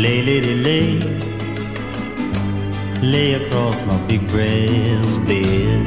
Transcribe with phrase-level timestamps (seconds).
[0.00, 0.98] Lay, lady, lay,
[3.02, 5.84] lay across my big brass bed.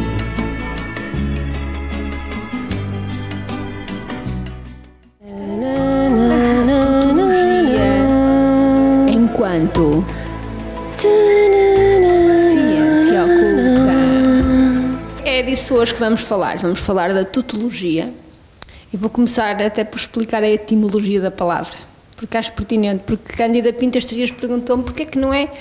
[9.09, 10.05] Enquanto
[10.95, 13.95] ciência oculta.
[15.25, 16.59] É disso hoje que vamos falar.
[16.59, 18.13] Vamos falar da tutologia.
[18.93, 21.79] E vou começar até por explicar a etimologia da palavra,
[22.15, 23.03] porque acho pertinente.
[23.05, 25.51] Porque Cândida Pinto estes dias perguntou-me porque é que não é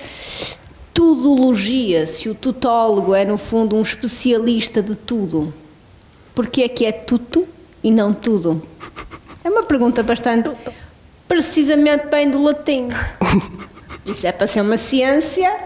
[0.93, 5.53] tudologia, se o tutólogo é no fundo um especialista de tudo.
[6.35, 7.47] Porque é que é tudo
[7.83, 8.63] e não tudo?
[9.45, 10.51] É uma pergunta bastante
[11.27, 12.89] precisamente bem do latim.
[14.05, 15.57] Isso é para ser uma ciência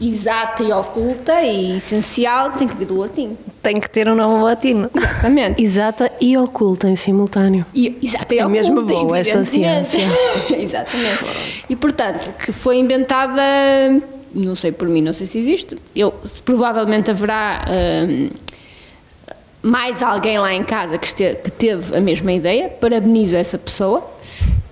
[0.00, 3.36] exata e oculta e essencial, tem que vir do latim.
[3.62, 4.88] Tem que ter um nome latino.
[4.94, 5.62] Exatamente.
[5.62, 7.66] Exata e oculta em simultâneo.
[7.74, 10.00] E, exata e É oculta, mesmo boa esta ciência.
[10.56, 11.64] Exatamente.
[11.68, 13.42] E portanto, que foi inventada,
[14.32, 15.76] não sei por mim, não sei se existe.
[15.94, 17.64] Eu, provavelmente haverá
[18.08, 18.30] hum,
[19.62, 22.68] mais alguém lá em casa que, este- que teve a mesma ideia.
[22.68, 24.08] Parabenizo essa pessoa.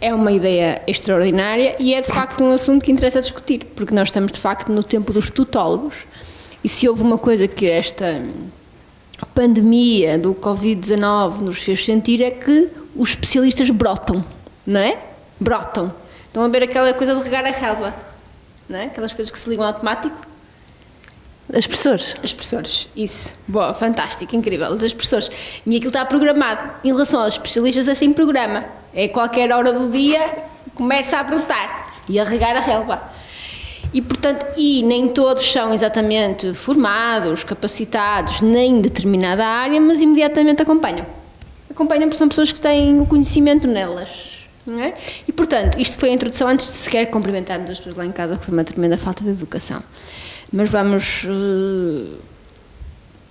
[0.00, 4.08] É uma ideia extraordinária e é de facto um assunto que interessa discutir, porque nós
[4.08, 6.06] estamos de facto no tempo dos tutólogos.
[6.62, 8.22] E se houve uma coisa que esta
[9.34, 14.22] pandemia do Covid-19 nos fez sentir é que os especialistas brotam,
[14.66, 14.98] não é?
[15.40, 15.92] Brotam.
[16.26, 17.94] Estão a ver aquela coisa de regar a relva,
[18.68, 18.84] não é?
[18.84, 20.25] Aquelas coisas que se ligam automático.
[21.52, 22.16] As professores.
[22.22, 23.34] As professores, isso.
[23.46, 24.68] Boa, fantástico, incrível.
[24.70, 25.30] Os professores.
[25.64, 26.70] E aquilo está programado.
[26.82, 28.64] Em relação aos especialistas, é sem programa.
[28.92, 30.20] É qualquer hora do dia,
[30.74, 33.00] começa a brotar e a regar a relva.
[33.92, 40.62] E, portanto, e nem todos são exatamente formados, capacitados, nem em determinada área, mas imediatamente
[40.62, 41.06] acompanham.
[41.70, 44.36] Acompanham porque são pessoas que têm o conhecimento nelas.
[44.68, 44.94] É?
[45.28, 48.36] E, portanto, isto foi a introdução antes de sequer cumprimentarmos as pessoas lá em casa,
[48.36, 49.80] que foi uma tremenda falta de educação.
[50.52, 51.24] Mas vamos.
[51.26, 52.16] eh,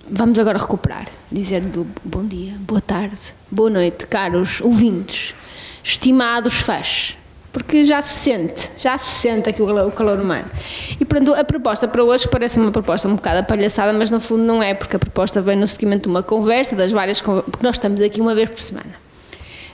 [0.08, 3.16] Vamos agora recuperar, dizendo bom dia, boa tarde,
[3.50, 5.34] boa noite, caros ouvintes,
[5.82, 7.16] estimados fãs,
[7.52, 10.44] porque já se sente, já se sente aqui o calor- humano.
[11.00, 14.44] E pronto, a proposta para hoje parece uma proposta um bocado apalhaçada, mas no fundo
[14.44, 17.74] não é, porque a proposta vem no seguimento de uma conversa, das várias porque nós
[17.74, 18.94] estamos aqui uma vez por semana.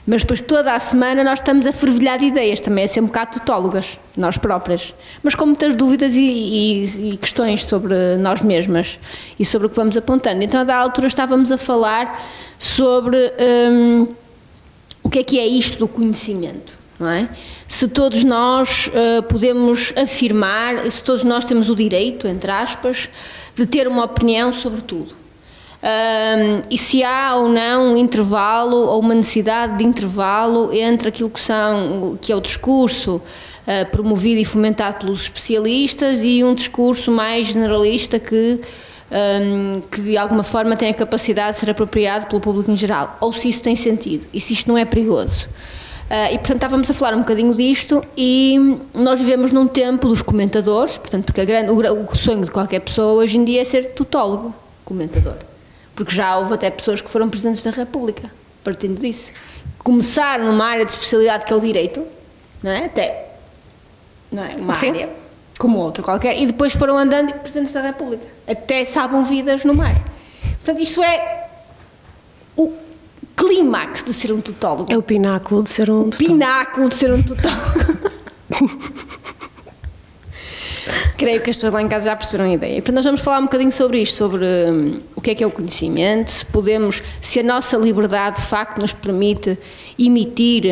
[0.05, 3.05] Mas depois toda a semana nós estamos a fervilhar de ideias, também a ser um
[3.05, 4.93] bocado tutólogas, nós próprias.
[5.23, 8.99] Mas com muitas dúvidas e, e- e questões sobre nós mesmas
[9.39, 10.43] e sobre o que vamos apontando.
[10.43, 12.21] Então, da altura estávamos a falar
[12.59, 13.17] sobre
[13.71, 14.07] hum,
[15.01, 17.29] o que é que é isto do conhecimento, não é?
[17.65, 23.07] Se todos nós eh, podemos afirmar, se todos nós temos o direito, entre aspas,
[23.55, 25.15] de ter uma opinião sobre tudo.
[25.85, 31.29] Ahm, e se há ou não um intervalo ou uma necessidade de intervalo entre aquilo
[31.29, 33.21] que, são, que é o discurso
[33.67, 38.61] ah, promovido e fomentado pelos especialistas e um discurso mais generalista que,
[39.11, 43.17] ahm, que de alguma forma tem a capacidade de ser apropriado pelo público em geral,
[43.19, 45.49] ou se isso tem sentido e se isto não é perigoso.
[46.09, 50.21] Ah, e portanto estávamos a falar um bocadinho disto e nós vivemos num tempo dos
[50.21, 53.91] comentadores, portanto, porque grande- o, o sonho de qualquer pessoa hoje em dia é ser
[53.93, 54.53] tutólogo,
[54.85, 55.35] comentador.
[55.95, 58.31] Porque já houve até pessoas que foram presidentes da República,
[58.63, 59.31] partindo disso.
[59.79, 62.05] Começaram numa área de especialidade que é o direito,
[62.61, 62.85] não é?
[62.85, 63.35] Até,
[64.31, 64.55] não é?
[64.59, 64.89] Uma Sim.
[64.89, 65.23] área
[65.59, 68.25] como outra qualquer, e depois foram andando e presidentes da República.
[68.47, 69.95] Até salvam vidas no mar.
[70.55, 71.47] Portanto, isto é
[72.57, 72.73] o
[73.35, 74.91] clímax de ser um tutólogo.
[74.91, 76.27] É o pináculo de ser um tutor.
[76.27, 78.09] pináculo de ser um tutólogo.
[81.23, 82.75] Creio que as pessoas lá em casa já perceberam a ideia.
[82.75, 85.47] Portanto, nós vamos falar um bocadinho sobre isto, sobre hum, o que é que é
[85.47, 89.57] o conhecimento, se podemos, se a nossa liberdade de facto nos permite
[89.97, 90.63] emitir.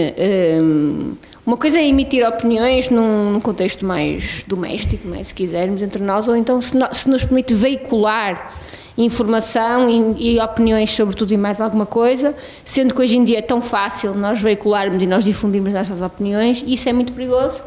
[0.61, 1.13] hum,
[1.45, 5.23] uma coisa é emitir opiniões num, num contexto mais doméstico, não é?
[5.23, 8.53] se quisermos, entre nós, ou então se, no- se nos permite veicular
[8.97, 13.39] informação e, e opiniões sobre tudo e mais alguma coisa, sendo que hoje em dia
[13.39, 17.61] é tão fácil nós veicularmos e nós difundirmos essas opiniões, isso é muito perigoso,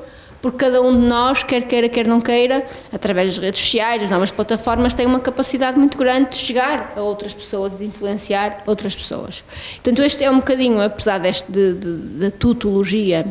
[0.44, 4.10] porque cada um de nós, quer queira, quer não queira, através das redes sociais, das
[4.10, 8.62] novas plataformas, tem uma capacidade muito grande de chegar a outras pessoas e de influenciar
[8.66, 9.42] outras pessoas.
[9.76, 13.24] Portanto, este é um bocadinho, apesar deste, de, de, da tutologia,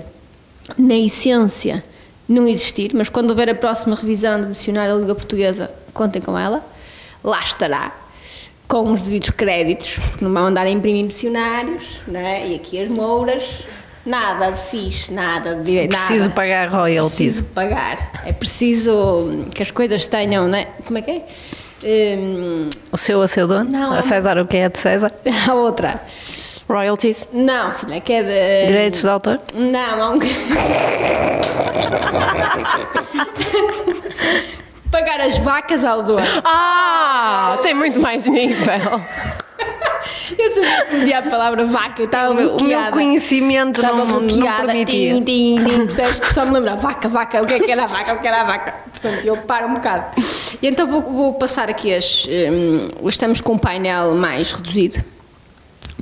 [0.76, 1.84] na essência,
[2.28, 6.36] não existir, mas quando houver a próxima revisão do dicionário da Língua Portuguesa, contem com
[6.36, 6.66] ela,
[7.24, 7.96] lá estará,
[8.68, 12.48] com os devidos créditos, porque não vão andar a imprimir dicionários, não é?
[12.48, 13.66] e aqui as mouras,
[14.06, 15.90] nada de fixe, nada de direito.
[15.92, 16.34] Preciso nada.
[16.34, 17.16] pagar royalties.
[17.16, 18.12] Preciso pagar.
[18.26, 20.68] É preciso que as coisas tenham, não é?
[20.86, 21.26] Como é que é?
[21.86, 23.70] Hum, O seu a seu dono?
[23.70, 25.12] Não, a é- César o que é de César?
[25.50, 26.02] a outra.
[26.70, 27.28] Royalties.
[27.34, 28.68] Não, filha, que é de.
[28.68, 29.38] Direitos de autor?
[29.54, 30.20] Não, há um.
[34.90, 36.26] Pagar as vacas ao dono.
[36.44, 39.02] Ah, tem muito mais nível.
[40.38, 44.06] Eu sabia que me dia a palavra vaca, estava O meu, o meu conhecimento Estava
[44.06, 45.14] não, não bloqueada, permitia.
[45.14, 46.22] tim, tim, tim, percebes?
[46.34, 48.42] só me lembrar, vaca, vaca, o que é que era a vaca, o que era
[48.42, 48.76] a vaca.
[48.92, 50.22] Portanto, eu paro um bocado.
[50.62, 52.28] E então vou, vou passar aqui as.
[52.28, 55.04] hum, estamos com um painel mais reduzido.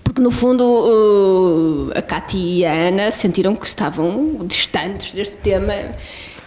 [0.03, 5.73] Porque no fundo uh, a Cátia e a Ana sentiram que estavam distantes deste tema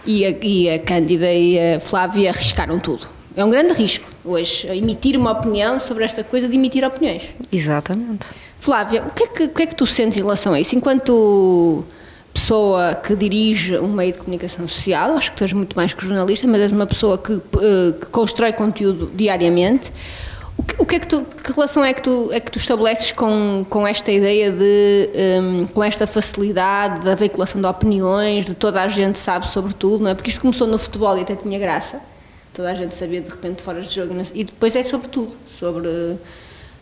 [0.05, 3.07] e a, e a Cândida e a Flávia arriscaram tudo.
[3.35, 7.23] É um grande risco hoje emitir uma opinião sobre esta coisa de emitir opiniões.
[7.51, 8.27] Exatamente.
[8.59, 10.75] Flávia, o que, é que, o que é que tu sentes em relação a isso?
[10.75, 11.85] Enquanto
[12.33, 16.05] pessoa que dirige um meio de comunicação social, acho que tu és muito mais que
[16.05, 19.91] jornalista, mas és uma pessoa que, eh, que constrói conteúdo diariamente.
[20.57, 22.57] O que, o que é que tu, que relação é que tu, é que tu
[22.57, 25.09] estabeleces com, com esta ideia de,
[25.41, 30.03] hum, com esta facilidade da veiculação de opiniões, de toda a gente sabe sobre tudo,
[30.03, 30.13] não é?
[30.13, 31.99] Porque isto começou no futebol e até tinha graça.
[32.55, 34.15] Toda a gente sabia de repente fora de jogo.
[34.33, 36.17] E depois é sobre tudo, sobre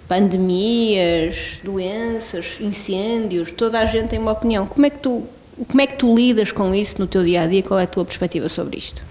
[0.08, 4.68] pandemias, doenças, incêndios, toda a gente tem uma opinião.
[4.68, 5.24] Como é que tu,
[5.68, 7.64] como é que tu lidas com isso no teu dia a dia?
[7.64, 9.04] Qual é a tua perspectiva sobre isto?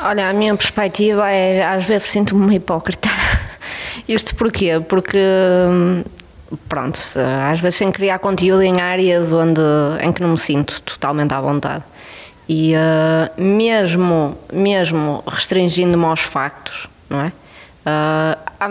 [0.00, 3.10] Olha, a minha perspectiva é, às vezes sinto-me uma hipócrita.
[4.08, 4.80] Isto porquê?
[4.88, 5.18] Porque,
[6.68, 6.98] pronto,
[7.50, 9.60] às vezes sem criar conteúdo em áreas onde,
[10.02, 11.84] em que não me sinto totalmente à vontade.
[12.48, 17.32] E eh, mesmo, mesmo restringindo-me aos factos, não é?
[17.86, 18.68] Eh, há,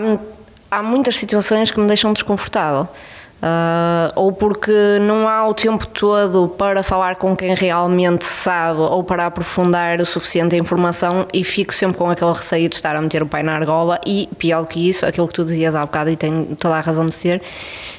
[0.72, 2.88] há muitas situações que me deixam desconfortável.
[3.44, 4.72] Uh, ou porque
[5.02, 10.06] não há o tempo todo para falar com quem realmente sabe ou para aprofundar o
[10.06, 13.44] suficiente a informação e fico sempre com aquele receio de estar a meter o pai
[13.44, 16.56] na argola e, pior do que isso, aquilo que tu dizias há bocado e tem
[16.58, 17.42] toda a razão de ser,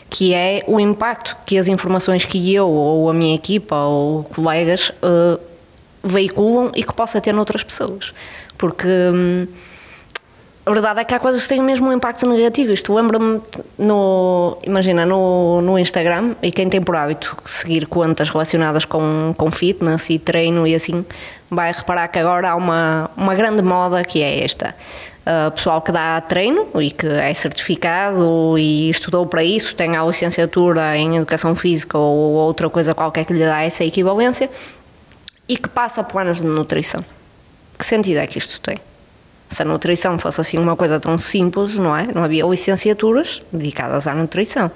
[0.08, 4.88] que é o impacto que as informações que eu ou a minha equipa ou colegas
[5.02, 5.38] uh,
[6.04, 8.12] veiculam e que possa ter noutras pessoas.
[8.56, 8.86] Porque...
[8.86, 9.46] Hum,
[10.66, 12.72] a verdade é que há coisas que têm mesmo um impacto negativo.
[12.72, 13.38] Isto lembra-me,
[13.76, 19.50] no, imagina, no, no Instagram, e quem tem por hábito seguir contas relacionadas com, com
[19.50, 21.04] fitness e treino e assim,
[21.50, 24.74] vai reparar que agora há uma, uma grande moda que é esta.
[25.26, 30.04] Uh, pessoal que dá treino e que é certificado e estudou para isso, tem a
[30.04, 34.50] licenciatura em Educação Física ou outra coisa qualquer que lhe dá essa equivalência
[35.48, 37.04] e que passa planos de nutrição.
[37.78, 38.78] Que sentido é que isto tem?
[39.54, 42.08] se a nutrição fosse assim uma coisa tão simples, não é?
[42.12, 44.70] Não havia licenciaturas dedicadas à nutrição,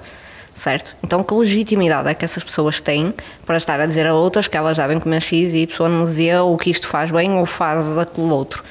[0.53, 0.95] certo?
[1.03, 3.13] Então, que legitimidade é que essas pessoas têm
[3.45, 6.69] para estar a dizer a outras que elas devem comer X, Y, Z, ou que
[6.69, 8.63] isto faz bem ou faz aquilo outro?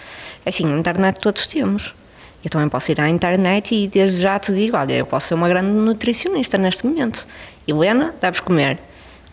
[0.44, 1.94] É assim, na internet todos temos.
[2.42, 5.34] Eu também posso ir à internet e desde já te digo: olha, eu posso ser
[5.34, 7.26] uma grande nutricionista neste momento.
[7.66, 8.78] Helena, deves comer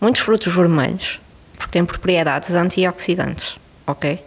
[0.00, 1.20] muitos frutos vermelhos,
[1.56, 3.56] porque têm propriedades antioxidantes,
[3.86, 4.24] ok?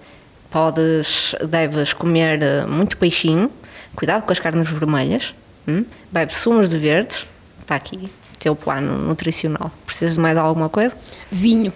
[0.49, 3.51] podes, deves comer eh, muito peixinho,
[3.95, 5.33] cuidado com as carnes vermelhas,
[5.67, 5.85] hum?
[6.11, 7.25] bebe sumos de verdes,
[7.61, 9.71] está aqui, teu plano nutricional.
[9.85, 10.97] Precisas de mais alguma coisa?
[11.31, 11.71] Vinho.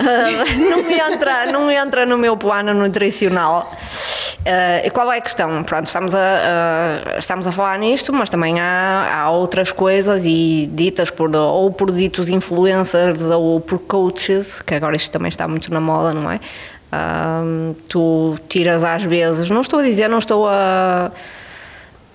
[0.00, 3.70] Uh, não, entra, não entra no meu plano nutricional.
[4.40, 5.62] Uh, e qual é a questão?
[5.62, 10.68] Pronto, estamos a, uh, estamos a falar nisto, mas também há, há outras coisas e
[10.72, 15.72] ditas por, ou por ditos influencers ou por coaches, que agora isto também está muito
[15.72, 16.40] na moda, não é?
[16.92, 21.10] Um, tu tiras às vezes, não estou a dizer, não estou a,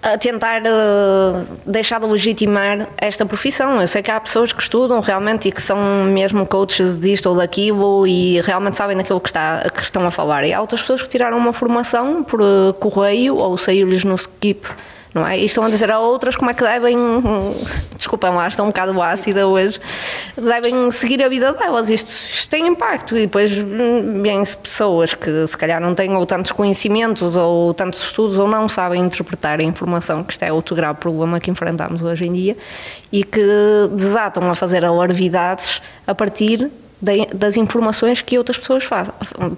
[0.01, 3.81] a tentar uh, deixar de legitimar esta profissão.
[3.81, 7.35] Eu sei que há pessoas que estudam realmente e que são mesmo coaches disto ou
[7.35, 10.45] daquilo e realmente sabem daquilo que, está, que estão a falar.
[10.45, 14.67] E há outras pessoas que tiraram uma formação por uh, correio ou saiu-lhes no skip
[15.13, 15.37] não é?
[15.37, 16.97] E estão a dizer a outras como é que devem,
[17.95, 19.79] desculpem lá, estou um bocado ácida hoje,
[20.37, 21.89] devem seguir a vida delas.
[21.89, 23.17] Isto, isto tem impacto.
[23.17, 28.03] E depois hum, vêm-se pessoas que se calhar não têm ou tantos conhecimentos ou tantos
[28.03, 32.03] estudos ou não sabem interpretar a informação, que isto é outro grave problema que enfrentamos
[32.03, 32.57] hoje em dia,
[33.11, 33.41] e que
[33.91, 39.13] desatam a fazer alarvidades a partir das informações que outras pessoas fazem,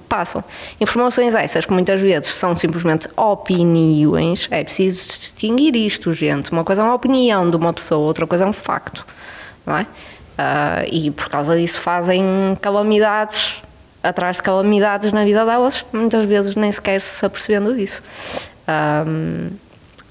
[0.07, 0.43] passam.
[0.79, 4.47] Informações essas que muitas vezes são simplesmente opiniões.
[4.51, 6.51] É preciso distinguir isto, gente.
[6.51, 9.05] Uma coisa é uma opinião de uma pessoa, outra coisa é um facto.
[9.65, 9.81] Não é?
[9.81, 12.23] Uh, e por causa disso fazem
[12.61, 13.61] calamidades
[14.03, 18.01] atrás de calamidades na vida delas, muitas vezes nem sequer se apercebendo disso.
[19.07, 19.49] Um,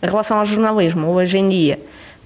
[0.03, 1.81] em relação ao jornalismo, hoje em dia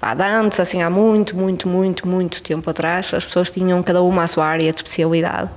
[0.04, 4.24] Pá, antes, assim, há muito, muito, muito, muito tempo atrás, as pessoas tinham cada uma
[4.24, 5.48] a sua área de especialidade.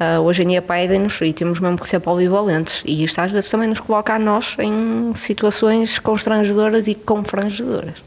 [0.00, 2.82] Uh, hoje em dia pedem-nos e temos mesmo que ser polivalentes.
[2.86, 8.02] E isto às vezes também nos coloca a nós em situações constrangedoras e confrangedoras.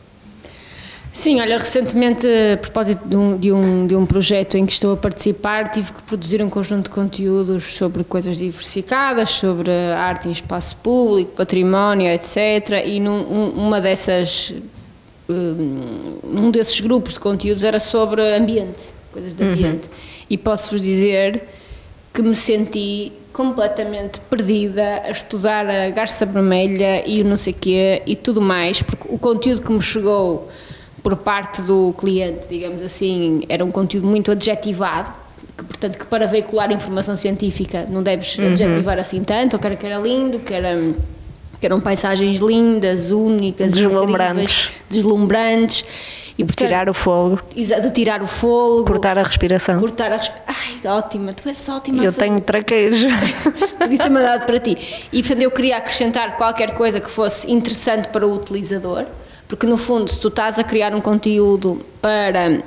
[1.12, 4.94] Sim, olha, recentemente, a propósito de um, de, um, de um projeto em que estou
[4.94, 10.32] a participar, tive que produzir um conjunto de conteúdos sobre coisas diversificadas, sobre arte em
[10.32, 12.84] espaço público, património, etc.
[12.84, 14.52] E num, um, uma dessas,
[15.30, 19.90] um, um desses grupos de conteúdos era sobre ambiente, coisas de ambiente.
[20.30, 21.44] E posso-vos dizer
[22.14, 28.04] que me senti completamente perdida a estudar a garça vermelha e o não sei quê
[28.06, 30.50] e tudo mais, porque o conteúdo que me chegou
[31.02, 35.12] por parte do cliente, digamos assim, era um conteúdo muito adjetivado,
[35.58, 39.76] que, portanto, que para veicular informação científica não deves adjetivar assim tanto, ou que era,
[39.76, 40.78] que era lindo, que era
[41.64, 44.70] que eram paisagens lindas, únicas, Deslumbrantes.
[44.90, 45.86] deslumbrantes.
[46.38, 49.80] E, portanto, Tirar o fogo, exa- de tirar o fogo, cortar a respiração.
[49.80, 52.04] cortar a resp- Ai, ótima, tu és ótima.
[52.04, 53.08] Eu tenho traquejo.
[53.80, 54.76] Podia ter mandado para ti.
[55.14, 59.06] E portanto eu queria acrescentar qualquer coisa que fosse interessante para o utilizador,
[59.48, 62.62] porque no fundo, se tu estás a criar um conteúdo para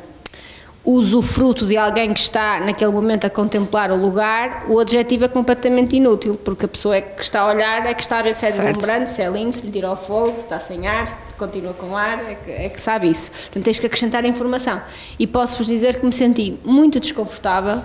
[0.86, 5.96] usufruto de alguém que está naquele momento a contemplar o lugar, o adjetivo é completamente
[5.96, 8.46] inútil, porque a pessoa é que está a olhar é que está a ver se
[8.46, 11.16] é deslumbrante, se é lindo, se lhe tira o fogo, se está sem ar, se
[11.36, 13.30] continua com ar, é que, é que sabe isso.
[13.30, 14.80] Portanto, tens que acrescentar informação.
[15.18, 17.82] E posso-vos dizer que me senti muito desconfortável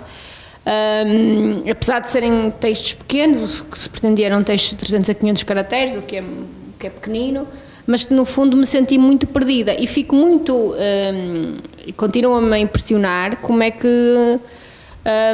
[0.64, 5.42] Hum, apesar de serem textos pequenos, que se pretendia eram textos de 300 a 500
[5.42, 7.48] caracteres, o que é, o que é pequenino,
[7.84, 10.74] mas que no fundo me senti muito perdida e fico muito.
[10.78, 14.38] e continua-me a impressionar como é que.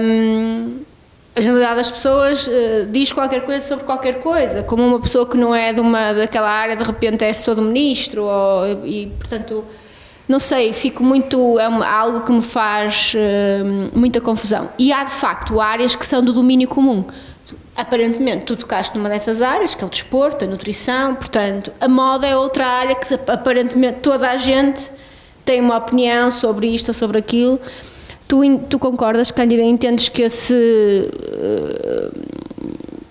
[0.02, 0.78] hum,
[1.36, 5.36] a generalidade das pessoas eh, diz qualquer coisa sobre qualquer coisa, como uma pessoa que
[5.36, 9.64] não é de uma, daquela área de repente é só do ministro, ou, e portanto
[10.26, 11.58] não sei, fico muito.
[11.58, 13.62] É uma- algo que me faz eh,
[13.94, 14.68] muita confusão.
[14.78, 17.04] E há de facto áreas que são do domínio comum.
[17.76, 22.26] Aparentemente, tu tocaste numa dessas áreas, que é o desporto, a nutrição, portanto, a moda
[22.26, 24.90] é outra área que aparentemente toda a gente
[25.48, 27.58] tem uma opinião sobre isto ou sobre aquilo.
[28.28, 32.10] Tu, tu concordas, Cândida, entendes que esse eh,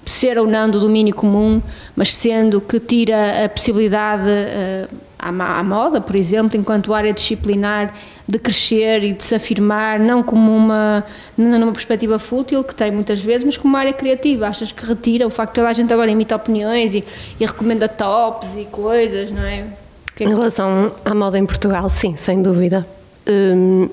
[0.06, 1.60] ser ou não do domínio comum,
[1.96, 7.92] mas sendo que tira a possibilidade eh, à, à moda, por exemplo, enquanto área disciplinar,
[8.28, 11.04] de crescer e de se afirmar, não como uma,
[11.36, 14.48] numa perspectiva fútil, que tem muitas vezes, mas como uma área criativa.
[14.48, 17.04] Achas que retira o facto de toda a gente agora imita opiniões e,
[17.40, 19.87] e recomenda tops e coisas, não é?
[20.24, 22.86] Em relação à moda em Portugal, sim, sem dúvida.
[23.30, 23.90] Hum,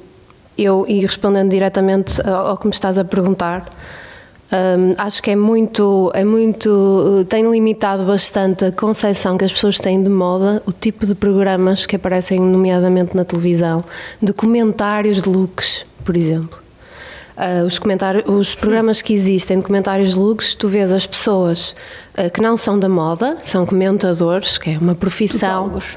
[0.56, 3.66] eu, e respondendo diretamente ao, que me estás a perguntar,
[4.52, 9.78] hum, acho que é muito, é muito, tem limitado bastante a concepção que as pessoas
[9.78, 13.82] têm de moda, o tipo de programas que aparecem, nomeadamente na televisão,
[14.22, 16.63] de comentários de looks, por exemplo.
[17.36, 21.74] Ah, os, comentários, os programas que existem de comentários de looks, tu vês as pessoas
[22.16, 25.64] ah, que não são da moda, são comentadores, que é uma profissão.
[25.64, 25.96] Tutólogos.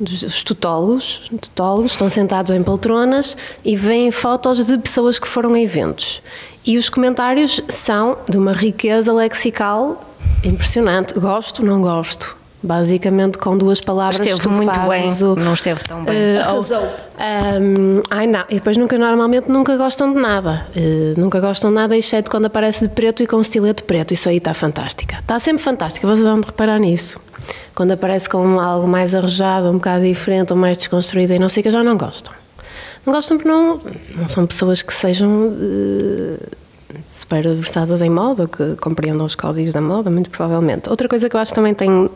[0.00, 5.52] Dos- Os tutólogos, tutólogos estão sentados em poltronas e veem fotos de pessoas que foram
[5.52, 6.22] a eventos.
[6.64, 10.02] E os comentários são de uma riqueza lexical
[10.42, 11.12] impressionante.
[11.20, 12.34] Gosto, não gosto.
[12.62, 16.14] Basicamente, com duas palavras, Esteve tu muito bem, o- não esteve tão bem.
[16.14, 16.82] eh, Arrasou.
[17.18, 20.66] Ahm, ai não, e depois nunca, normalmente nunca gostam de nada.
[20.76, 24.12] Eh, nunca gostam de nada, exceto quando aparece de preto e com um estilete preto.
[24.12, 25.16] Isso aí está fantástica.
[25.20, 27.18] Está sempre fantástica, vocês vão reparar nisso.
[27.74, 31.62] Quando aparece com algo mais arrojado, um bocado diferente ou mais desconstruído e não sei
[31.62, 32.34] o que, já não gostam.
[33.06, 33.80] Não gostam porque não,
[34.16, 36.36] não são pessoas que sejam eh,
[37.08, 40.88] super versadas em moda que compreendam os códigos da moda, muito provavelmente.
[40.88, 42.08] Outra coisa que eu acho que também tem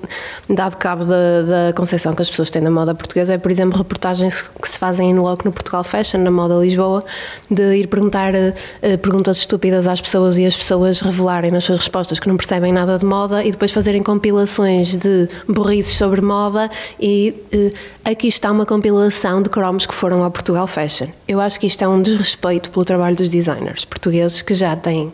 [0.48, 3.78] dado cabo da, da concepção que as pessoas têm da moda portuguesa é, por exemplo,
[3.78, 7.04] reportagens que se fazem logo no Portugal Fashion, na moda Lisboa,
[7.50, 12.18] de ir perguntar eh, perguntas estúpidas às pessoas e as pessoas revelarem nas suas respostas
[12.18, 17.34] que não percebem nada de moda e depois fazerem compilações de burrices sobre moda e
[17.52, 17.70] eh,
[18.04, 21.08] aqui está uma compilação de cromos que foram ao Portugal Fashion.
[21.26, 25.12] Eu acho que isto é um desrespeito pelo trabalho dos designers portugueses que já têm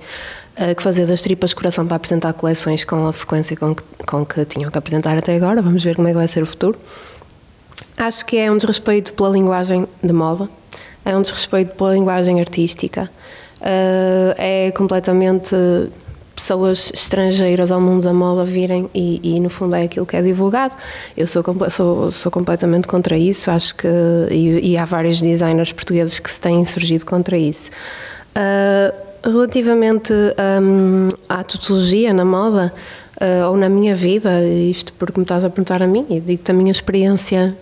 [0.56, 4.26] eh, que fazer das tripas coração para apresentar coleções com a frequência com que, com
[4.26, 5.62] que tinham que apresentar até agora.
[5.62, 6.78] Vamos ver como é que vai ser o futuro.
[7.96, 10.50] Acho que é um desrespeito pela linguagem de moda,
[11.04, 13.10] é um desrespeito pela linguagem artística,
[13.62, 15.56] eh, é completamente
[16.34, 20.22] pessoas estrangeiras ao mundo da moda virem e, e, no fundo é aquilo que é
[20.22, 20.74] divulgado.
[21.16, 23.88] Eu sou, sou, sou completamente contra isso, acho que
[24.30, 27.70] e, e há vários designers portugueses que se têm surgido contra isso.
[28.34, 28.92] Ah,
[29.24, 30.12] relativamente
[30.62, 32.72] hum, à tutologia na moda
[33.20, 36.50] ah, ou na minha vida, isto porque me estás a perguntar a mim, e digo-te
[36.50, 37.56] a minha experiência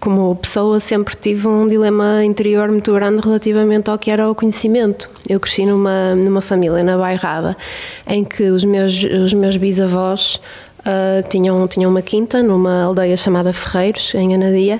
[0.00, 5.08] como pessoa sempre tive um dilema interior muito grande relativamente ao que era o conhecimento.
[5.28, 7.56] Eu cresci numa, numa família na Bairrada
[8.04, 10.40] em que os meus, os meus bisavós
[10.84, 14.78] ah, tinham, tinham uma quinta numa aldeia chamada Ferreiros, em Anadia,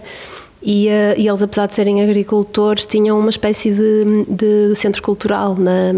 [0.64, 5.57] E, uh, e, eles, apesar de serem agricultores, tinham uma espécie de, de centro cultural.
[5.57, 5.92] Na,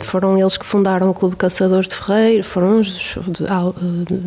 [0.00, 3.44] foram eles que fundaram o Clube de Caçadores de Ferreiro, foram os dos,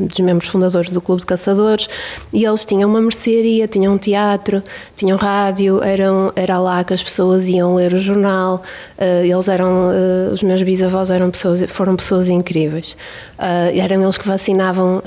[0.08, 1.90] dos membros fundadores do Clube de Caçadores,
[2.32, 4.64] e eles tinham uma mercearia, tinham um teatro,
[4.96, 8.62] tinham rádio, eram, era lá que as pessoas iam ler o jornal.
[8.98, 12.96] Uh, eles eram, uh, os meus bisavós eram pessoas, foram pessoas incríveis.
[13.38, 15.04] eram eles que vacinavam,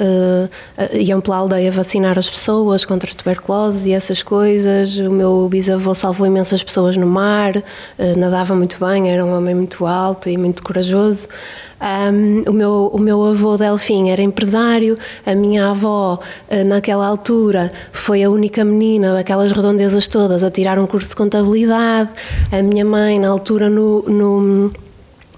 [0.92, 4.98] iam pela aldeia vacinar as pessoas contra tuberculose e essas coisas coisas.
[4.98, 9.54] O meu bisavô salvou imensas pessoas no mar, eh, nadava muito bem, era um homem
[9.54, 11.28] muito alto e muito corajoso.
[11.80, 16.18] Um, o, meu, o meu avô Delfim era empresário, a minha avó,
[16.48, 21.16] eh, naquela altura, foi a única menina daquelas redondezas todas a tirar um curso de
[21.16, 22.10] contabilidade.
[22.50, 24.72] A minha mãe, na altura, no, no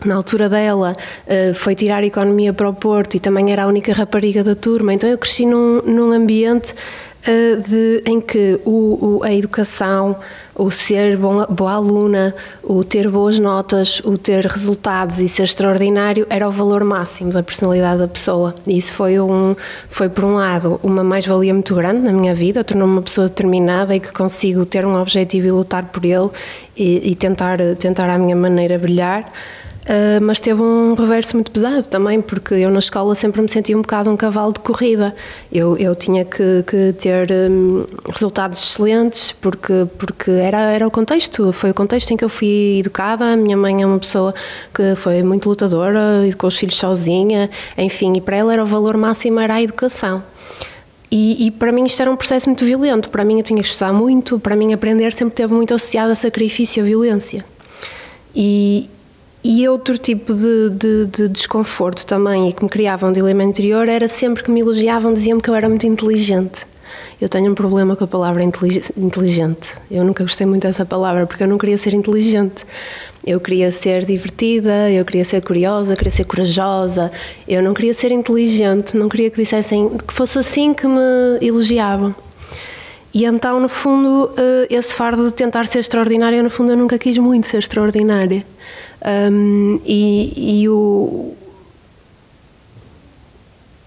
[0.04, 3.92] na altura dela, eh, foi tirar economia para o Porto e também era a única
[3.92, 4.94] rapariga da turma.
[4.94, 6.72] Então eu cresci num, num ambiente
[7.68, 10.16] de, em que o, o, a educação,
[10.54, 16.26] o ser bom, boa aluna, o ter boas notas, o ter resultados e ser extraordinário
[16.28, 18.54] era o valor máximo da personalidade da pessoa.
[18.66, 19.54] E isso foi, um,
[19.88, 23.94] foi por um lado, uma mais-valia muito grande na minha vida, tornou-me uma pessoa determinada
[23.94, 26.30] e que consigo ter um objetivo e lutar por ele
[26.76, 29.30] e, e tentar, tentar à minha maneira brilhar.
[29.88, 33.74] Uh, mas teve um reverso muito pesado também, porque eu na escola sempre me sentia
[33.74, 35.14] um bocado um cavalo de corrida.
[35.50, 41.54] Eu, eu tinha que, que ter um, resultados excelentes, porque, porque era, era o contexto,
[41.54, 43.32] foi o contexto em que eu fui educada.
[43.32, 44.34] A minha mãe é uma pessoa
[44.74, 48.94] que foi muito lutadora, educou os filhos sozinha, enfim, e para ela era o valor
[48.94, 50.22] máximo era a educação.
[51.10, 53.08] E, e, para mim isto era um processo muito violento.
[53.08, 56.14] Para mim eu tinha que estudar muito, para mim aprender sempre teve muito associado a
[56.14, 57.42] sacrifício e a violência.
[58.36, 58.90] E,
[59.50, 63.88] e outro tipo de, de, de, desconforto também e que me criava um dilema interior
[63.88, 66.66] era sempre que me elogiavam, diziam-me que eu era muito inteligente.
[67.18, 69.74] Eu tenho um problema com a palavra inteligente.
[69.90, 72.66] Eu nunca gostei muito dessa palavra porque eu não queria ser inteligente.
[73.26, 77.10] Eu queria ser divertida, eu queria ser curiosa, queria ser corajosa.
[77.48, 82.14] Eu não queria ser inteligente, não queria que dissessem que fosse assim que me elogiavam.
[83.14, 86.98] E então, no fundo, eh, esse fardo de tentar ser extraordinária, no fundo, eu nunca
[86.98, 88.44] quis muito ser extraordinária.
[89.04, 91.32] Um, e, e o,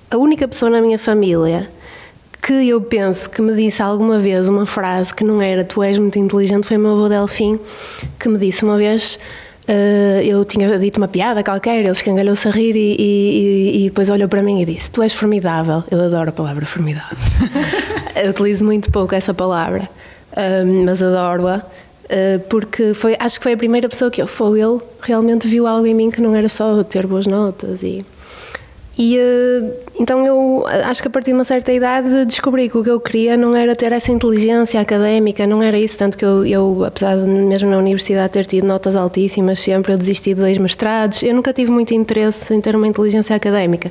[0.10, 1.70] a única pessoa na minha família
[2.42, 5.98] que eu penso que me disse alguma vez uma frase que não era tu és
[5.98, 7.60] muito inteligente foi o meu avô Delfim,
[8.20, 9.20] que me disse uma vez.
[9.70, 14.10] Uh, eu tinha dito uma piada qualquer, ele escangalhou-se a rir e, e, e, depois
[14.10, 15.84] olhou para mim e disse: Tu és formidável.
[15.92, 17.16] Eu adoro a palavra formidável.
[18.22, 19.88] eu utilizo muito pouco essa palavra,
[20.32, 21.64] uh, mas adoro-a.
[22.14, 25.66] Eh, porque foi, acho que foi a primeira pessoa que eu foi ele realmente viu
[25.66, 28.06] algo em mim que não era só ter boas notas e
[28.98, 29.64] e eh,
[29.98, 33.00] então eu acho que a partir de uma certa idade descobri que o que eu
[33.00, 37.16] queria não era ter essa inteligência académica, não era isso, tanto que eu, eu apesar
[37.16, 41.34] de mesmo na universidade ter tido notas altíssimas sempre, eu desisti de dois mestrados, eu
[41.34, 43.90] nunca tive muito interesse em ter uma inteligência académica,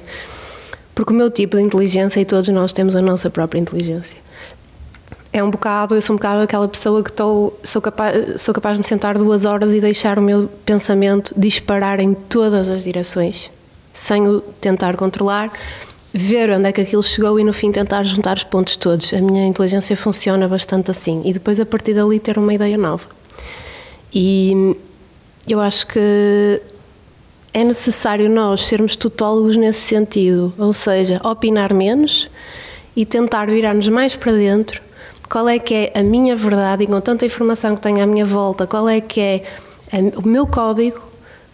[0.95, 4.19] porque o meu tipo de inteligência e todos nós temos a nossa própria inteligência
[5.33, 8.77] é um bocado, eu sou um bocado aquela pessoa que estou, sou capaz, sou capaz
[8.77, 13.51] de me sentar duas horas e deixar o meu pensamento disparar em todas as direções,
[13.93, 15.53] sem o tentar controlar,
[16.13, 19.13] ver onde é que aquilo chegou e no fim tentar juntar os pontos todos.
[19.15, 23.07] A minha inteligência funciona bastante assim e depois a partir dali ter uma ideia nova.
[24.13, 24.77] E
[25.47, 26.61] eu acho que
[27.55, 32.29] é necessário nós sermos tutólogos nesse sentido, ou seja, opinar menos
[32.97, 34.90] e tentar virar-nos mais para dentro
[35.31, 38.27] qual é que é a minha verdade e com tanta informação que tenho à minha
[38.27, 39.43] volta, qual é que é
[40.17, 41.01] o meu código,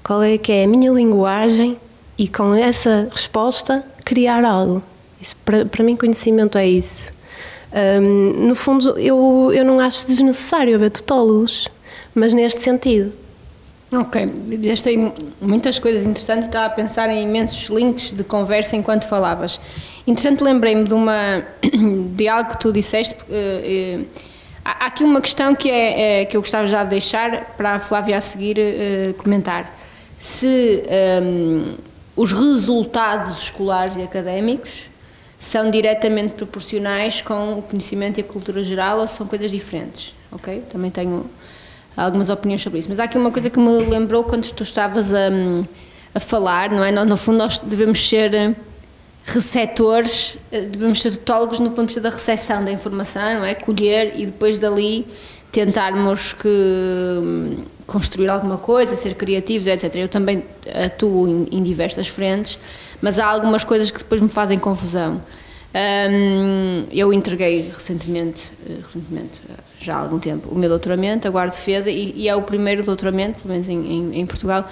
[0.02, 1.76] qual é que é a minha linguagem
[2.16, 4.82] e com essa resposta criar algo.
[5.20, 7.10] Isso, para, para mim, conhecimento é isso.
[8.00, 11.68] Um, no fundo, eu, eu não acho desnecessário haver tutólogos,
[12.14, 13.12] mas neste sentido.
[13.92, 14.28] Ok,
[14.62, 19.60] já aí muitas coisas interessantes, estava a pensar em imensos links de conversa enquanto falavas.
[20.04, 21.44] Interessante, lembrei-me de, uma,
[22.14, 23.14] de algo que tu disseste.
[23.14, 24.06] Uh, uh,
[24.64, 27.78] há aqui uma questão que, é, é, que eu gostava já de deixar para a
[27.78, 29.72] Flávia a seguir uh, comentar.
[30.18, 30.82] Se
[31.22, 31.76] um,
[32.16, 34.88] os resultados escolares e académicos
[35.38, 40.62] são diretamente proporcionais com o conhecimento e a cultura geral ou são coisas diferentes, ok?
[40.70, 41.26] Também tenho
[41.96, 42.88] algumas opiniões sobre isso.
[42.88, 45.30] Mas há aqui uma coisa que me lembrou quando tu estavas a,
[46.14, 46.92] a falar, não é?
[46.92, 48.54] No, no fundo, nós devemos ser eh,
[49.24, 53.54] receptores, eh, devemos ser tutólogos no ponto de vista da recepção da informação, não é?
[53.54, 55.06] Colher e depois dali
[55.50, 59.94] tentarmos que hum, construir alguma coisa, ser criativos, etc.
[59.96, 60.44] Eu também
[60.84, 62.58] atuo em, em diversas frentes,
[63.00, 65.22] mas há algumas coisas que depois me fazem confusão.
[65.74, 69.40] Hum, eu entreguei recentemente, eh, recentemente,
[69.80, 73.40] já há algum tempo, o meu doutoramento, agora defesa, e, e, é o primeiro doutoramento,
[73.40, 74.66] pelo menos em, em, em Portugal,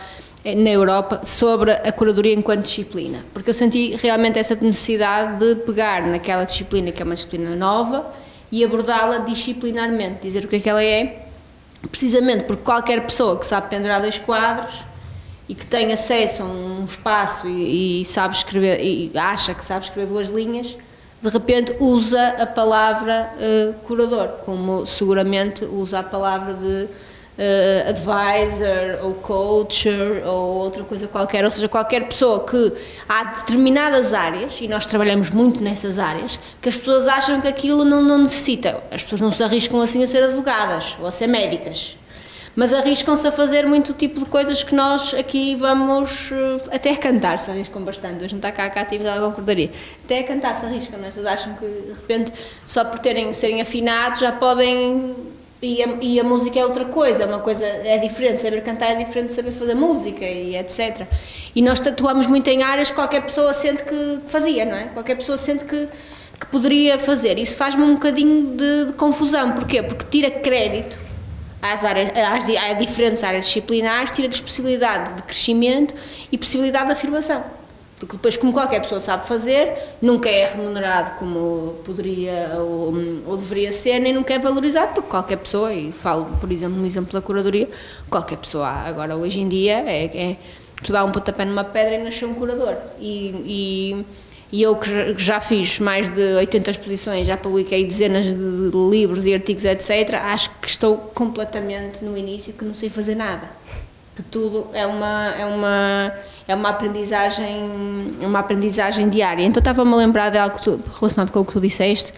[0.44, 3.24] eh, na Europa, sobre a curadoria enquanto disciplina.
[3.32, 8.06] Porque eu senti realmente essa necessidade de pegar naquela disciplina, que é uma disciplina nova,
[8.50, 11.26] e abordá-la disciplinarmente, dizer o que é que ela é,
[11.90, 14.74] precisamente porque qualquer pessoa que sabe pendurar dois quadros
[15.48, 19.84] e que tem acesso a um espaço e, e sabe escrever e acha que sabe
[19.84, 20.76] escrever duas linhas,
[21.24, 29.06] de repente usa a palavra uh, curador, como seguramente usa a palavra de uh, advisor
[29.06, 32.72] ou coacher ou outra coisa qualquer, ou seja, qualquer pessoa que
[33.08, 37.87] há determinadas áreas, e nós trabalhamos muito nessas áreas, que as pessoas acham que aquilo
[37.87, 38.82] não, não necessita.
[38.90, 41.96] As pessoas não se arriscam assim a ser advogadas ou a ser médicas
[42.56, 47.38] mas arriscam-se a fazer muito tipo de coisas que nós aqui vamos eh, até cantar,
[47.38, 48.24] se arriscam bastante.
[48.24, 49.70] Hoje não está cá a atividade da concordaria.
[50.04, 51.10] Até a cantar se arriscam, não é?
[51.10, 52.32] Todos acham que de repente
[52.64, 55.14] só por terem, serem afinados já podem.
[55.62, 58.90] E a, e a música é outra coisa, é uma coisa é diferente, saber cantar
[58.90, 61.06] é diferente de saber fazer música e etc.
[61.54, 64.84] E nós tatuamos muito em áreas que qualquer pessoa sente que fazia, não é?
[64.92, 65.88] Qualquer pessoa sente que,
[66.38, 67.38] que poderia fazer.
[67.38, 69.52] Isso faz-me um bocadinho de, de confusão.
[69.52, 69.82] Porquê?
[69.82, 71.03] Porque tira crédito
[71.64, 75.94] às, áreas, às, diferentes áreas disciplinares, tira-lhes possibilidade de crescimento
[76.31, 77.42] e possibilidade de afirmação.
[77.98, 79.72] Porque depois, como qualquer pessoa sabe fazer,
[80.03, 82.92] nunca é remunerado como poderia ou,
[83.27, 86.85] ou, deveria ser, nem nunca é valorizado, porque qualquer pessoa, e falo, por exemplo, no
[86.85, 87.68] exemplo da curadoria,
[88.11, 90.37] qualquer pessoa, agora hoje em dia, é, é
[90.83, 92.77] tu dá um pontapé numa pedra e nasce um curador.
[93.00, 94.07] E, e
[94.54, 99.34] e eu que já fiz mais de 80 exposições, já publiquei dezenas de livros e
[99.34, 103.50] artigos, etc., acho que estou completamente no início, que não sei fazer nada.
[104.14, 106.12] Que tudo é uma, é uma,
[106.46, 107.68] é uma aprendizagem
[108.20, 109.42] uma aprendizagem diária.
[109.42, 110.56] Então estava-me a lembrar de algo
[111.00, 112.14] relacionado com o que tu disseste,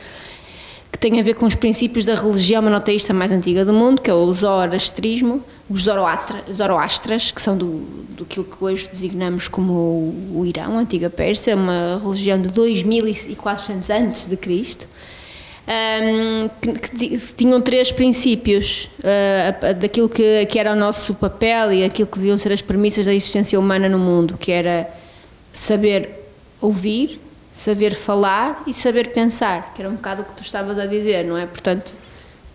[0.97, 4.11] que tem a ver com os princípios da religião monoteísta mais antiga do mundo, que
[4.11, 7.81] é o zoroastrismo, os zoroastras, que são do,
[8.17, 14.27] do que hoje designamos como o, Irão, a antiga Pérsia, uma religião de 2400 antes
[14.27, 14.89] de Cristo.
[15.69, 21.85] Um, que, que, tinham três princípios uh, daquilo que, que era o nosso papel e
[21.85, 24.89] aquilo que deviam ser as premissas da existência humana no mundo, que era
[25.53, 26.09] saber
[26.61, 27.21] ouvir,
[27.57, 31.25] saber falar e saber pensar, que era um bocado o que tu estavas a dizer,
[31.25, 31.47] não é?
[31.47, 31.95] Portanto,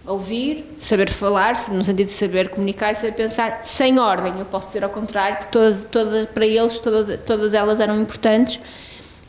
[0.05, 4.37] ouvir, saber falar, no sentido de saber comunicar e saber pensar, sem ordem.
[4.37, 8.59] Eu posso dizer ao contrário, que todas, todas, para eles todas, todas elas eram importantes,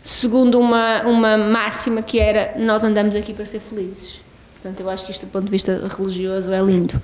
[0.02, 4.20] segundo uma, uma máxima que era: nós andamos aqui para ser felizes.
[4.52, 7.00] Portanto, eu acho que isto, do ponto de vista religioso, é lindo.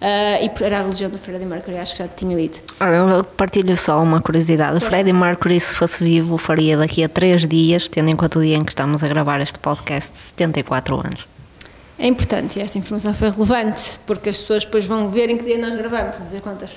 [0.00, 2.62] Uh, e era a religião do Freddie Mercury, acho que já te tinha dito.
[2.80, 4.72] Olha, partilho só uma curiosidade.
[4.72, 4.86] Força.
[4.86, 8.56] Freddie Mercury, se fosse vivo, faria daqui a três dias, tendo em conta o dia
[8.56, 11.34] em que estamos a gravar este podcast, 74 anos.
[11.96, 15.56] É importante, esta informação foi relevante, porque as pessoas depois vão ver em que dia
[15.56, 16.70] nós gravamos, vamos dizer quantas.